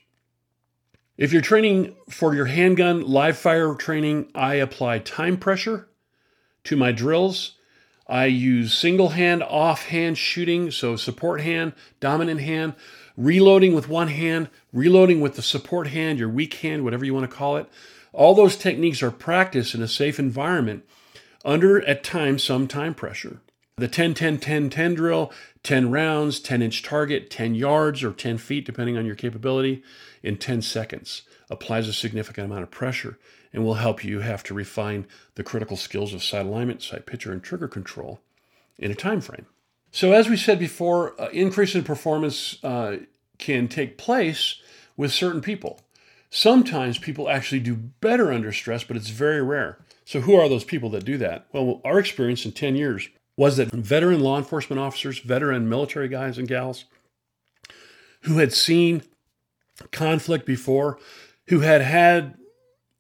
If 1.16 1.32
you're 1.32 1.44
training 1.44 1.96
for 2.10 2.34
your 2.34 2.48
handgun 2.48 3.04
live 3.04 3.38
fire 3.38 3.76
training, 3.76 4.32
I 4.34 4.56
apply 4.56 5.00
time 5.00 5.38
pressure 5.38 5.88
to 6.64 6.76
my 6.76 6.92
drills. 6.92 7.58
I 8.08 8.26
use 8.26 8.74
single 8.74 9.10
hand, 9.10 9.44
off 9.44 9.86
hand 9.86 10.18
shooting, 10.18 10.72
so 10.72 10.96
support 10.96 11.42
hand, 11.42 11.74
dominant 12.00 12.42
hand, 12.42 12.74
reloading 13.16 13.76
with 13.76 13.88
one 13.88 14.08
hand, 14.08 14.50
reloading 14.74 15.22
with 15.22 15.36
the 15.36 15.44
support 15.44 15.88
hand, 15.88 16.18
your 16.18 16.30
weak 16.30 16.56
hand, 16.56 16.84
whatever 16.84 17.06
you 17.06 17.14
want 17.14 17.30
to 17.30 17.36
call 17.36 17.58
it. 17.58 17.70
All 18.16 18.34
those 18.34 18.56
techniques 18.56 19.04
are 19.04 19.12
practiced 19.12 19.76
in 19.76 19.82
a 19.82 19.90
safe 19.90 20.20
environment 20.20 20.86
under, 21.44 21.86
at 21.86 22.04
times, 22.04 22.44
some 22.44 22.66
time 22.66 22.94
pressure. 22.94 23.42
The 23.78 23.90
10 23.90 24.14
10 24.14 24.38
10 24.38 24.70
10 24.70 24.94
drill, 24.94 25.34
10 25.64 25.92
rounds, 25.92 26.40
10 26.40 26.62
inch 26.62 26.82
target, 26.82 27.30
10 27.30 27.56
yards 27.56 28.06
or 28.06 28.14
10 28.14 28.38
feet, 28.38 28.66
depending 28.66 28.98
on 28.98 29.06
your 29.06 29.16
capability, 29.16 29.84
in 30.24 30.38
10 30.38 30.62
seconds 30.62 31.24
applies 31.50 31.88
a 31.90 31.94
significant 31.94 32.46
amount 32.46 32.64
of 32.64 32.72
pressure 32.72 33.20
and 33.52 33.66
will 33.66 33.76
help 33.76 34.04
you 34.04 34.22
have 34.22 34.44
to 34.44 34.54
refine 34.54 35.06
the 35.36 35.44
critical 35.44 35.76
skills 35.76 36.14
of 36.14 36.24
sight 36.24 36.46
alignment, 36.46 36.82
sight 36.82 37.06
picture, 37.06 37.34
and 37.34 37.44
trigger 37.44 37.68
control 37.68 38.22
in 38.80 38.92
a 38.92 38.96
time 38.96 39.20
frame. 39.20 39.46
So, 39.92 40.14
as 40.14 40.30
we 40.30 40.38
said 40.38 40.58
before, 40.58 41.20
uh, 41.22 41.28
increase 41.30 41.76
in 41.76 41.84
performance 41.84 42.64
uh, 42.64 42.98
can 43.38 43.68
take 43.68 43.98
place 43.98 44.62
with 44.96 45.12
certain 45.12 45.42
people. 45.42 45.82
Sometimes 46.30 46.98
people 46.98 47.30
actually 47.30 47.62
do 47.62 47.76
better 47.76 48.32
under 48.32 48.52
stress, 48.52 48.84
but 48.84 48.98
it's 48.98 49.10
very 49.10 49.42
rare. 49.42 49.78
So, 50.06 50.22
who 50.22 50.36
are 50.36 50.50
those 50.50 50.64
people 50.64 50.90
that 50.92 51.06
do 51.06 51.18
that? 51.18 51.48
Well, 51.54 51.82
our 51.84 52.00
experience 52.00 52.46
in 52.46 52.52
10 52.52 52.76
years 52.76 53.10
was 53.38 53.58
that 53.58 53.72
veteran 53.72 54.20
law 54.20 54.38
enforcement 54.38 54.80
officers, 54.80 55.20
veteran 55.20 55.68
military 55.68 56.08
guys 56.08 56.38
and 56.38 56.48
gals 56.48 56.86
who 58.22 58.38
had 58.38 58.54
seen 58.54 59.04
conflict 59.92 60.46
before, 60.46 61.00
who 61.48 61.60
had 61.60 61.82
had 61.82 62.38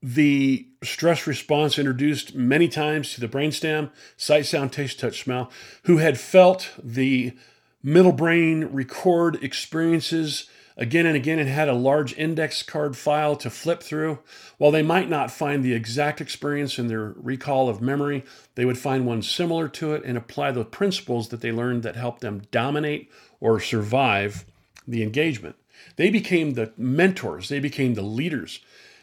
the 0.01 0.67
stress 0.83 1.25
response 1.25 1.79
introduced 1.79 2.35
many 2.35 2.67
times 2.67 3.13
to 3.13 3.21
the 3.21 3.27
brainstem, 3.27 3.91
sight, 4.17 4.45
sound, 4.45 4.71
taste, 4.71 4.99
touch, 4.99 5.23
smell, 5.23 5.49
who 5.85 5.97
had 5.97 6.19
felt 6.19 6.71
the 6.83 7.33
middle 7.81 8.11
brain 8.11 8.65
record 8.65 9.43
experiences 9.43 10.47
again 10.77 11.05
and 11.05 11.15
again 11.15 11.39
and 11.39 11.49
had 11.49 11.69
a 11.69 11.73
large 11.73 12.17
index 12.17 12.63
card 12.63 12.97
file 12.97 13.35
to 13.37 13.49
flip 13.49 13.81
through. 13.81 14.19
While 14.57 14.71
they 14.71 14.81
might 14.83 15.09
not 15.09 15.31
find 15.31 15.63
the 15.63 15.73
exact 15.73 16.21
experience 16.21 16.77
in 16.77 16.87
their 16.87 17.13
recall 17.17 17.69
of 17.69 17.81
memory, 17.81 18.23
they 18.55 18.65
would 18.65 18.77
find 18.77 19.05
one 19.05 19.21
similar 19.21 19.67
to 19.69 19.93
it 19.93 20.03
and 20.03 20.17
apply 20.17 20.51
the 20.51 20.65
principles 20.65 21.29
that 21.29 21.41
they 21.41 21.51
learned 21.51 21.83
that 21.83 21.95
helped 21.95 22.21
them 22.21 22.43
dominate 22.51 23.11
or 23.39 23.59
survive 23.59 24.45
the 24.87 25.03
engagement. 25.03 25.55
They 25.95 26.09
became 26.09 26.51
the 26.51 26.73
mentors, 26.77 27.49
they 27.49 27.59
became 27.59 27.93
the 27.93 28.01
leaders 28.01 28.59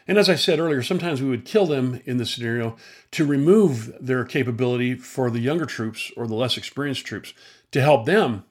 and 0.07 0.17
as 0.17 0.29
I 0.29 0.35
said 0.35 0.59
earlier, 0.59 0.81
sometimes 0.81 1.21
we 1.21 1.29
would 1.29 1.45
kill 1.45 1.65
them 1.65 2.01
in 2.05 2.17
the 2.17 2.25
scenario 2.25 2.75
to 3.11 3.25
remove 3.25 3.93
their 4.05 4.25
capability 4.25 4.95
for 4.95 5.29
the 5.29 5.39
younger 5.39 5.65
troops 5.65 6.11
or 6.17 6.27
the 6.27 6.35
less 6.35 6.57
experienced 6.57 7.05
troops 7.05 7.33
to 7.71 7.81
help 7.81 8.05
them 8.05 8.43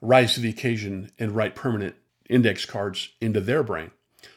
rise 0.00 0.34
to 0.34 0.40
the 0.40 0.48
occasion 0.48 1.10
and 1.18 1.32
write 1.32 1.54
permanent 1.54 1.96
index 2.28 2.64
cards 2.64 3.10
into 3.20 3.40
their 3.40 3.62
brain. 3.62 3.90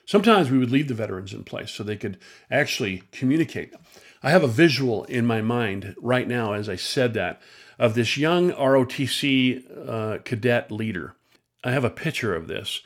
Sometimes 0.06 0.52
we 0.52 0.58
would 0.58 0.72
leave 0.72 0.88
the 0.88 0.94
veterans 0.94 1.34
in 1.34 1.44
place 1.44 1.72
so 1.72 1.84
they 1.84 1.96
could 1.96 2.18
actually 2.50 3.04
communicate. 3.12 3.74
I 4.22 4.32
have 4.32 4.44
a 4.44 4.48
visual 4.48 5.04
in 5.06 5.26
my 5.26 5.42
mind 5.42 5.96
right 6.00 6.28
now 6.28 6.54
as 6.54 6.70
I 6.70 6.76
said 6.76 7.14
that 7.14 7.42
of 7.78 7.96
this 7.96 8.18
young 8.18 8.52
ROTC 8.52 9.90
uh, 9.90 10.18
cadet 10.24 10.72
leader. 10.72 11.16
I 11.64 11.72
have 11.72 11.84
a 11.84 11.90
picture 11.90 12.36
of 12.36 12.48
this. 12.48 12.82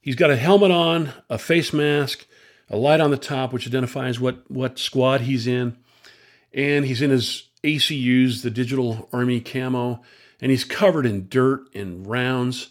He's 0.00 0.16
got 0.16 0.30
a 0.30 0.36
helmet 0.36 0.70
on, 0.70 1.12
a 1.30 1.38
face 1.38 1.72
mask, 1.72 2.26
a 2.68 2.76
light 2.76 3.00
on 3.00 3.10
the 3.10 3.16
top 3.16 3.52
which 3.52 3.66
identifies 3.66 4.18
what, 4.18 4.50
what 4.50 4.78
squad 4.78 5.22
he's 5.22 5.46
in. 5.46 5.76
And 6.52 6.84
he's 6.84 7.02
in 7.02 7.10
his 7.10 7.48
ACUs, 7.62 8.42
the 8.42 8.50
digital 8.50 9.08
army 9.12 9.40
camo, 9.40 10.02
and 10.40 10.50
he's 10.50 10.64
covered 10.64 11.06
in 11.06 11.28
dirt 11.28 11.62
and 11.74 12.06
rounds. 12.06 12.68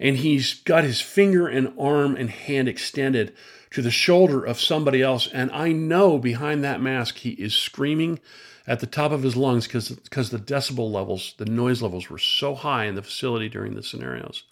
And 0.00 0.16
he's 0.16 0.54
got 0.54 0.82
his 0.82 1.00
finger 1.00 1.46
and 1.46 1.74
arm 1.78 2.16
and 2.16 2.30
hand 2.30 2.68
extended 2.68 3.34
to 3.70 3.82
the 3.82 3.90
shoulder 3.90 4.42
of 4.44 4.60
somebody 4.60 5.02
else. 5.02 5.28
And 5.32 5.52
I 5.52 5.70
know 5.72 6.18
behind 6.18 6.64
that 6.64 6.80
mask 6.80 7.18
he 7.18 7.30
is 7.30 7.54
screaming 7.54 8.18
at 8.66 8.80
the 8.80 8.86
top 8.86 9.12
of 9.12 9.22
his 9.22 9.36
lungs 9.36 9.66
because 9.66 9.88
the 9.88 10.38
decibel 10.38 10.90
levels, 10.90 11.34
the 11.36 11.44
noise 11.44 11.82
levels 11.82 12.08
were 12.08 12.18
so 12.18 12.54
high 12.54 12.86
in 12.86 12.94
the 12.94 13.02
facility 13.02 13.48
during 13.48 13.74
the 13.74 13.82
scenarios. 13.82 14.44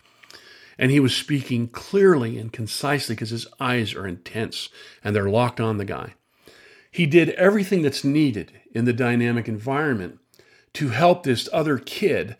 And 0.79 0.91
he 0.91 1.01
was 1.01 1.17
speaking 1.17 1.69
clearly 1.69 2.39
and 2.39 2.53
concisely 2.53 3.15
because 3.15 3.31
his 3.31 3.47
eyes 3.59 3.95
are 3.95 4.07
intense 4.07 4.69
and 5.03 5.17
they're 5.17 5.31
locked 5.31 5.61
on 5.61 5.79
the 5.79 5.85
guy. 5.85 6.15
He 6.91 7.07
did 7.07 7.31
everything 7.31 7.83
that's 7.83 8.05
needed 8.05 8.53
in 8.73 8.85
the 8.85 8.93
dynamic 8.93 9.49
environment 9.49 10.21
to 10.75 10.91
help 10.91 11.23
this 11.23 11.49
other 11.53 11.79
kid 11.79 12.37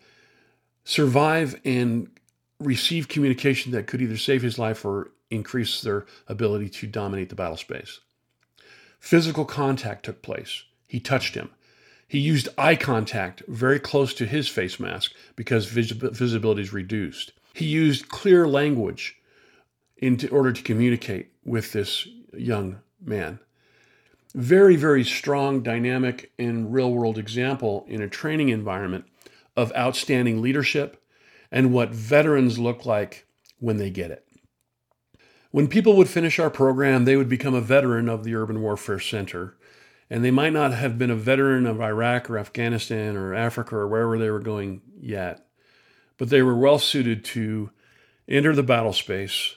survive 0.83 1.59
and 1.65 2.09
receive 2.59 3.07
communication 3.07 3.71
that 3.71 3.87
could 3.87 4.01
either 4.01 4.17
save 4.17 4.41
his 4.41 4.59
life 4.59 4.83
or 4.83 5.11
increase 5.29 5.81
their 5.81 6.05
ability 6.27 6.69
to 6.69 6.87
dominate 6.87 7.29
the 7.29 7.35
battle 7.35 7.57
space. 7.57 7.99
Physical 8.99 9.45
contact 9.45 10.05
took 10.05 10.21
place. 10.21 10.63
He 10.87 10.99
touched 10.99 11.35
him. 11.35 11.51
He 12.07 12.19
used 12.19 12.49
eye 12.57 12.75
contact 12.75 13.43
very 13.47 13.79
close 13.79 14.13
to 14.15 14.25
his 14.25 14.47
face 14.47 14.79
mask 14.79 15.13
because 15.35 15.67
visibility 15.67 16.61
is 16.61 16.73
reduced. 16.73 17.31
He 17.53 17.65
used 17.65 18.09
clear 18.09 18.47
language 18.47 19.17
in 19.97 20.17
order 20.31 20.51
to 20.51 20.63
communicate 20.63 21.31
with 21.45 21.71
this 21.71 22.07
young 22.33 22.79
man. 23.03 23.39
Very, 24.33 24.75
very 24.75 25.03
strong, 25.03 25.61
dynamic, 25.61 26.31
and 26.39 26.73
real 26.73 26.91
world 26.91 27.17
example 27.17 27.85
in 27.87 28.01
a 28.01 28.09
training 28.09 28.49
environment 28.49 29.05
of 29.55 29.71
outstanding 29.75 30.41
leadership 30.41 31.03
and 31.51 31.73
what 31.73 31.89
veterans 31.89 32.59
look 32.59 32.85
like 32.85 33.25
when 33.59 33.77
they 33.77 33.89
get 33.89 34.11
it. 34.11 34.25
When 35.51 35.67
people 35.67 35.95
would 35.95 36.09
finish 36.09 36.39
our 36.39 36.49
program, 36.51 37.05
they 37.05 37.15
would 37.15 37.29
become 37.29 37.55
a 37.55 37.61
veteran 37.61 38.07
of 38.07 38.23
the 38.23 38.35
Urban 38.35 38.61
Warfare 38.61 38.99
Center. 38.99 39.57
And 40.09 40.23
they 40.23 40.31
might 40.31 40.53
not 40.53 40.73
have 40.73 40.97
been 40.97 41.11
a 41.11 41.15
veteran 41.15 41.65
of 41.65 41.81
Iraq 41.81 42.29
or 42.29 42.37
Afghanistan 42.37 43.15
or 43.15 43.33
Africa 43.33 43.75
or 43.75 43.87
wherever 43.87 44.17
they 44.17 44.29
were 44.29 44.39
going 44.39 44.81
yet 44.99 45.49
but 46.19 46.29
they 46.29 46.43
were 46.43 46.55
well 46.55 46.77
suited 46.77 47.25
to 47.25 47.71
enter 48.27 48.53
the 48.53 48.61
battle 48.61 48.93
space 48.93 49.55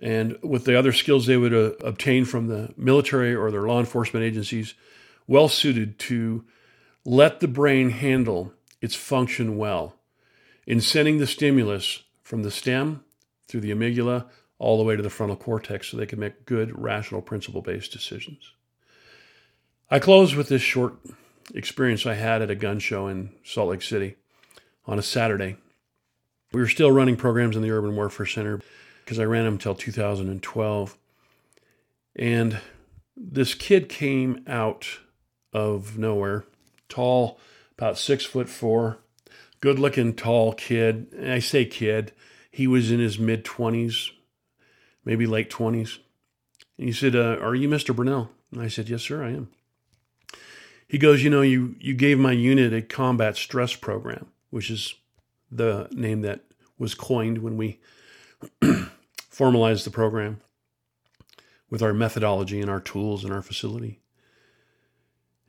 and 0.00 0.38
with 0.42 0.64
the 0.64 0.78
other 0.78 0.92
skills 0.92 1.26
they 1.26 1.36
would 1.36 1.52
uh, 1.52 1.72
obtain 1.84 2.24
from 2.24 2.46
the 2.46 2.72
military 2.76 3.34
or 3.34 3.50
their 3.50 3.66
law 3.66 3.80
enforcement 3.80 4.24
agencies, 4.24 4.74
well 5.26 5.48
suited 5.48 5.98
to 5.98 6.44
let 7.04 7.40
the 7.40 7.48
brain 7.48 7.90
handle 7.90 8.54
its 8.80 8.94
function 8.94 9.58
well 9.58 9.96
in 10.68 10.82
sending 10.82 11.16
the 11.16 11.26
stimulus 11.26 12.02
from 12.22 12.42
the 12.42 12.50
stem 12.50 13.02
through 13.48 13.62
the 13.62 13.70
amygdala 13.70 14.26
all 14.58 14.76
the 14.76 14.84
way 14.84 14.94
to 14.94 15.02
the 15.02 15.08
frontal 15.08 15.34
cortex 15.34 15.88
so 15.88 15.96
they 15.96 16.04
can 16.04 16.20
make 16.20 16.44
good, 16.44 16.78
rational, 16.78 17.22
principle 17.22 17.62
based 17.62 17.90
decisions. 17.90 18.52
I 19.90 19.98
close 19.98 20.34
with 20.34 20.50
this 20.50 20.60
short 20.60 20.96
experience 21.54 22.04
I 22.04 22.14
had 22.14 22.42
at 22.42 22.50
a 22.50 22.54
gun 22.54 22.80
show 22.80 23.08
in 23.08 23.30
Salt 23.42 23.70
Lake 23.70 23.80
City 23.80 24.16
on 24.84 24.98
a 24.98 25.02
Saturday. 25.02 25.56
We 26.52 26.60
were 26.60 26.68
still 26.68 26.92
running 26.92 27.16
programs 27.16 27.56
in 27.56 27.62
the 27.62 27.70
Urban 27.70 27.96
Warfare 27.96 28.26
Center 28.26 28.60
because 29.04 29.18
I 29.18 29.24
ran 29.24 29.44
them 29.44 29.54
until 29.54 29.74
2012. 29.74 30.98
And 32.14 32.60
this 33.16 33.54
kid 33.54 33.88
came 33.88 34.44
out 34.46 34.86
of 35.50 35.96
nowhere, 35.96 36.44
tall, 36.90 37.40
about 37.78 37.96
six 37.96 38.26
foot 38.26 38.50
four, 38.50 38.98
good 39.60 39.78
looking, 39.78 40.14
tall 40.14 40.52
kid. 40.52 41.08
And 41.16 41.32
I 41.32 41.38
say 41.38 41.64
kid, 41.64 42.12
he 42.50 42.66
was 42.66 42.90
in 42.90 43.00
his 43.00 43.18
mid 43.18 43.44
20s, 43.44 44.10
maybe 45.04 45.26
late 45.26 45.50
20s. 45.50 45.98
And 46.78 46.86
he 46.86 46.92
said, 46.92 47.16
uh, 47.16 47.38
Are 47.40 47.54
you 47.54 47.68
Mr. 47.68 47.94
Brunell? 47.94 48.28
And 48.52 48.62
I 48.62 48.68
said, 48.68 48.88
Yes, 48.88 49.02
sir, 49.02 49.22
I 49.22 49.30
am. 49.30 49.48
He 50.86 50.98
goes, 50.98 51.22
You 51.22 51.30
know, 51.30 51.42
you, 51.42 51.76
you 51.78 51.94
gave 51.94 52.18
my 52.18 52.32
unit 52.32 52.72
a 52.72 52.82
combat 52.82 53.36
stress 53.36 53.74
program, 53.74 54.26
which 54.50 54.70
is 54.70 54.94
the 55.50 55.88
name 55.92 56.22
that 56.22 56.40
was 56.78 56.94
coined 56.94 57.38
when 57.38 57.56
we 57.56 57.80
formalized 59.30 59.84
the 59.84 59.90
program 59.90 60.40
with 61.70 61.82
our 61.82 61.92
methodology 61.92 62.60
and 62.60 62.70
our 62.70 62.80
tools 62.80 63.24
and 63.24 63.32
our 63.32 63.42
facility. 63.42 64.00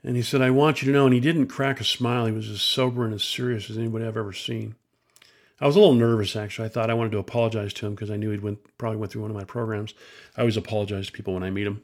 And 0.04 0.16
he 0.16 0.22
said, 0.22 0.42
I 0.42 0.50
want 0.50 0.82
you 0.82 0.86
to 0.88 0.98
know, 0.98 1.06
and 1.06 1.14
he 1.14 1.20
didn't 1.20 1.48
crack 1.48 1.82
a 1.82 1.84
smile. 1.84 2.26
He 2.26 2.32
was 2.32 2.50
as 2.50 2.62
sober 2.62 3.04
and 3.04 3.14
as 3.14 3.24
serious 3.24 3.70
as 3.70 3.78
anybody 3.78 4.06
I've 4.06 4.16
ever 4.16 4.34
seen. 4.34 4.76
I 5.62 5.68
was 5.68 5.76
a 5.76 5.80
little 5.80 5.94
nervous, 5.94 6.36
actually. 6.36 6.66
I 6.68 6.70
thought 6.70 6.90
I 6.90 6.94
wanted 6.94 7.12
to 7.12 7.18
apologize 7.18 7.74
to 7.74 7.86
him 7.86 7.96
because 7.96 8.10
I 8.10 8.16
knew 8.16 8.32
he'd 8.32 8.42
went, 8.42 8.60
probably 8.78 8.98
went 8.98 9.12
through 9.12 9.24
one 9.24 9.32
of 9.32 9.36
my 9.38 9.44
programs. 9.44 9.94
I 10.38 10.42
always 10.42 10.56
apologize 10.56 11.08
to 11.08 11.12
people 11.12 11.34
when 11.34 11.44
I 11.44 11.50
meet 11.50 11.66
them 11.66 11.82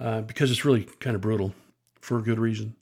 uh, 0.00 0.20
because 0.22 0.50
it's 0.50 0.64
really 0.64 0.84
kind 0.98 1.14
of 1.14 1.22
brutal 1.22 1.54
for 2.00 2.18
a 2.18 2.22
good 2.22 2.40
reason. 2.40 2.74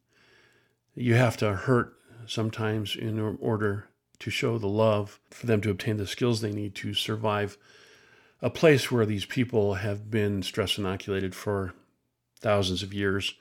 You 0.94 1.14
have 1.14 1.36
to 1.38 1.52
hurt 1.52 1.94
sometimes 2.26 2.96
in 2.96 3.20
order 3.40 3.88
to 4.20 4.30
show 4.30 4.56
the 4.56 4.68
love 4.68 5.20
for 5.30 5.46
them 5.46 5.60
to 5.60 5.70
obtain 5.70 5.98
the 5.98 6.06
skills 6.06 6.40
they 6.40 6.52
need 6.52 6.74
to 6.76 6.94
survive 6.94 7.58
a 8.42 8.50
place 8.50 8.90
where 8.90 9.06
these 9.06 9.24
people 9.24 9.74
have 9.74 10.10
been 10.10 10.42
stress 10.42 10.78
inoculated 10.78 11.34
for 11.34 11.74
thousands 12.40 12.82
of 12.82 12.94
years 12.94 13.34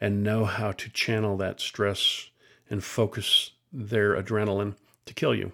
and 0.00 0.22
know 0.22 0.44
how 0.44 0.72
to 0.72 0.90
channel 0.90 1.36
that 1.36 1.60
stress 1.60 2.30
and 2.68 2.82
focus 2.82 3.52
their 3.72 4.20
adrenaline 4.20 4.74
to 5.06 5.14
kill 5.14 5.34
you. 5.34 5.52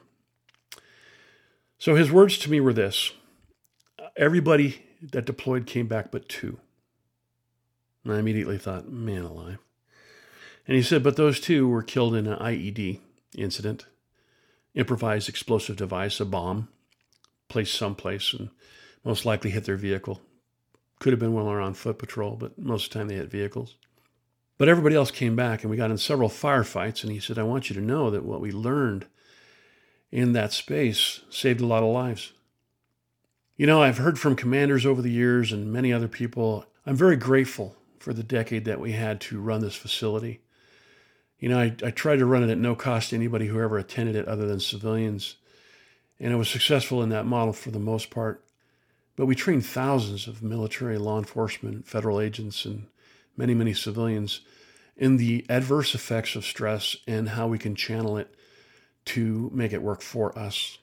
So 1.78 1.94
his 1.94 2.10
words 2.12 2.38
to 2.38 2.50
me 2.50 2.60
were 2.60 2.72
this 2.72 3.12
everybody 4.16 4.84
that 5.10 5.24
deployed 5.24 5.66
came 5.66 5.86
back 5.86 6.10
but 6.10 6.28
two. 6.28 6.58
And 8.04 8.12
I 8.12 8.18
immediately 8.18 8.58
thought, 8.58 8.90
man 8.90 9.22
alive. 9.22 9.58
And 10.66 10.76
he 10.76 10.82
said, 10.82 11.02
but 11.02 11.16
those 11.16 11.40
two 11.40 11.68
were 11.68 11.82
killed 11.82 12.14
in 12.14 12.26
an 12.26 12.38
IED 12.38 13.00
incident, 13.36 13.86
improvised 14.74 15.28
explosive 15.28 15.76
device, 15.76 16.20
a 16.20 16.24
bomb, 16.24 16.68
placed 17.48 17.74
someplace 17.74 18.32
and 18.32 18.50
most 19.04 19.24
likely 19.24 19.50
hit 19.50 19.64
their 19.64 19.76
vehicle. 19.76 20.20
Could 21.00 21.12
have 21.12 21.20
been 21.20 21.32
while 21.32 21.46
they're 21.46 21.60
on 21.60 21.74
foot 21.74 21.98
patrol, 21.98 22.36
but 22.36 22.58
most 22.58 22.86
of 22.86 22.92
the 22.92 22.98
time 22.98 23.08
they 23.08 23.16
hit 23.16 23.30
vehicles. 23.30 23.76
But 24.62 24.68
everybody 24.68 24.94
else 24.94 25.10
came 25.10 25.34
back 25.34 25.62
and 25.62 25.72
we 25.72 25.76
got 25.76 25.90
in 25.90 25.98
several 25.98 26.28
firefights. 26.28 27.02
And 27.02 27.10
he 27.10 27.18
said, 27.18 27.36
I 27.36 27.42
want 27.42 27.68
you 27.68 27.74
to 27.74 27.82
know 27.82 28.10
that 28.10 28.24
what 28.24 28.40
we 28.40 28.52
learned 28.52 29.06
in 30.12 30.34
that 30.34 30.52
space 30.52 31.22
saved 31.30 31.60
a 31.60 31.66
lot 31.66 31.82
of 31.82 31.88
lives. 31.88 32.32
You 33.56 33.66
know, 33.66 33.82
I've 33.82 33.98
heard 33.98 34.20
from 34.20 34.36
commanders 34.36 34.86
over 34.86 35.02
the 35.02 35.10
years 35.10 35.50
and 35.50 35.72
many 35.72 35.92
other 35.92 36.06
people. 36.06 36.64
I'm 36.86 36.94
very 36.94 37.16
grateful 37.16 37.74
for 37.98 38.14
the 38.14 38.22
decade 38.22 38.64
that 38.66 38.78
we 38.78 38.92
had 38.92 39.20
to 39.22 39.40
run 39.40 39.62
this 39.62 39.74
facility. 39.74 40.42
You 41.40 41.48
know, 41.48 41.58
I, 41.58 41.74
I 41.84 41.90
tried 41.90 42.20
to 42.20 42.26
run 42.26 42.44
it 42.44 42.50
at 42.50 42.58
no 42.58 42.76
cost 42.76 43.10
to 43.10 43.16
anybody 43.16 43.48
who 43.48 43.60
ever 43.60 43.78
attended 43.78 44.14
it 44.14 44.28
other 44.28 44.46
than 44.46 44.60
civilians. 44.60 45.38
And 46.20 46.32
I 46.32 46.36
was 46.36 46.48
successful 46.48 47.02
in 47.02 47.08
that 47.08 47.26
model 47.26 47.52
for 47.52 47.72
the 47.72 47.80
most 47.80 48.10
part. 48.10 48.44
But 49.16 49.26
we 49.26 49.34
trained 49.34 49.66
thousands 49.66 50.28
of 50.28 50.40
military, 50.40 50.98
law 50.98 51.18
enforcement, 51.18 51.88
federal 51.88 52.20
agents, 52.20 52.64
and 52.64 52.86
many, 53.36 53.54
many 53.54 53.74
civilians 53.74 54.40
in 54.96 55.16
the 55.16 55.44
adverse 55.48 55.94
effects 55.94 56.36
of 56.36 56.44
stress 56.44 56.96
and 57.06 57.30
how 57.30 57.48
we 57.48 57.58
can 57.58 57.74
channel 57.74 58.16
it 58.16 58.34
to 59.04 59.50
make 59.52 59.72
it 59.72 59.82
work 59.82 60.02
for 60.02 60.36
us. 60.38 60.78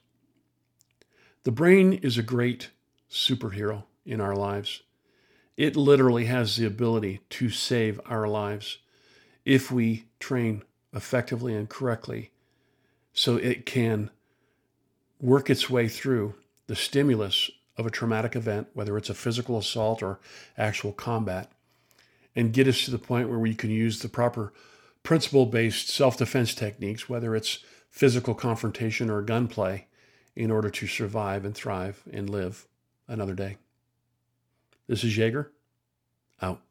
The 1.43 1.51
brain 1.51 1.93
is 1.93 2.17
a 2.17 2.23
great 2.23 2.69
superhero 3.09 3.83
in 4.05 4.19
our 4.19 4.35
lives. 4.35 4.83
It 5.55 5.75
literally 5.75 6.25
has 6.25 6.55
the 6.55 6.65
ability 6.65 7.21
to 7.31 7.49
save 7.49 7.99
our 8.05 8.27
lives 8.27 8.79
if 9.45 9.71
we 9.71 10.05
train 10.19 10.63
effectively 10.93 11.55
and 11.55 11.69
correctly 11.69 12.31
so 13.13 13.35
it 13.35 13.65
can 13.65 14.09
work 15.19 15.49
its 15.49 15.69
way 15.69 15.87
through 15.87 16.35
the 16.67 16.75
stimulus 16.75 17.49
of 17.77 17.85
a 17.85 17.91
traumatic 17.91 18.35
event, 18.35 18.67
whether 18.73 18.97
it's 18.97 19.09
a 19.09 19.15
physical 19.15 19.57
assault 19.57 20.03
or 20.03 20.19
actual 20.57 20.91
combat, 20.91 21.51
and 22.35 22.53
get 22.53 22.67
us 22.67 22.85
to 22.85 22.91
the 22.91 22.99
point 22.99 23.29
where 23.29 23.39
we 23.39 23.55
can 23.55 23.69
use 23.69 23.99
the 23.99 24.09
proper 24.09 24.53
principle 25.03 25.45
based 25.45 25.89
self 25.89 26.17
defense 26.17 26.53
techniques, 26.53 27.09
whether 27.09 27.35
it's 27.35 27.59
physical 27.89 28.35
confrontation 28.35 29.09
or 29.09 29.21
gunplay, 29.21 29.87
in 30.35 30.51
order 30.51 30.69
to 30.69 30.87
survive 30.87 31.43
and 31.45 31.55
thrive 31.55 32.03
and 32.11 32.29
live 32.29 32.67
another 33.07 33.33
day. 33.33 33.57
This 34.87 35.03
is 35.03 35.17
Jaeger, 35.17 35.51
out. 36.41 36.61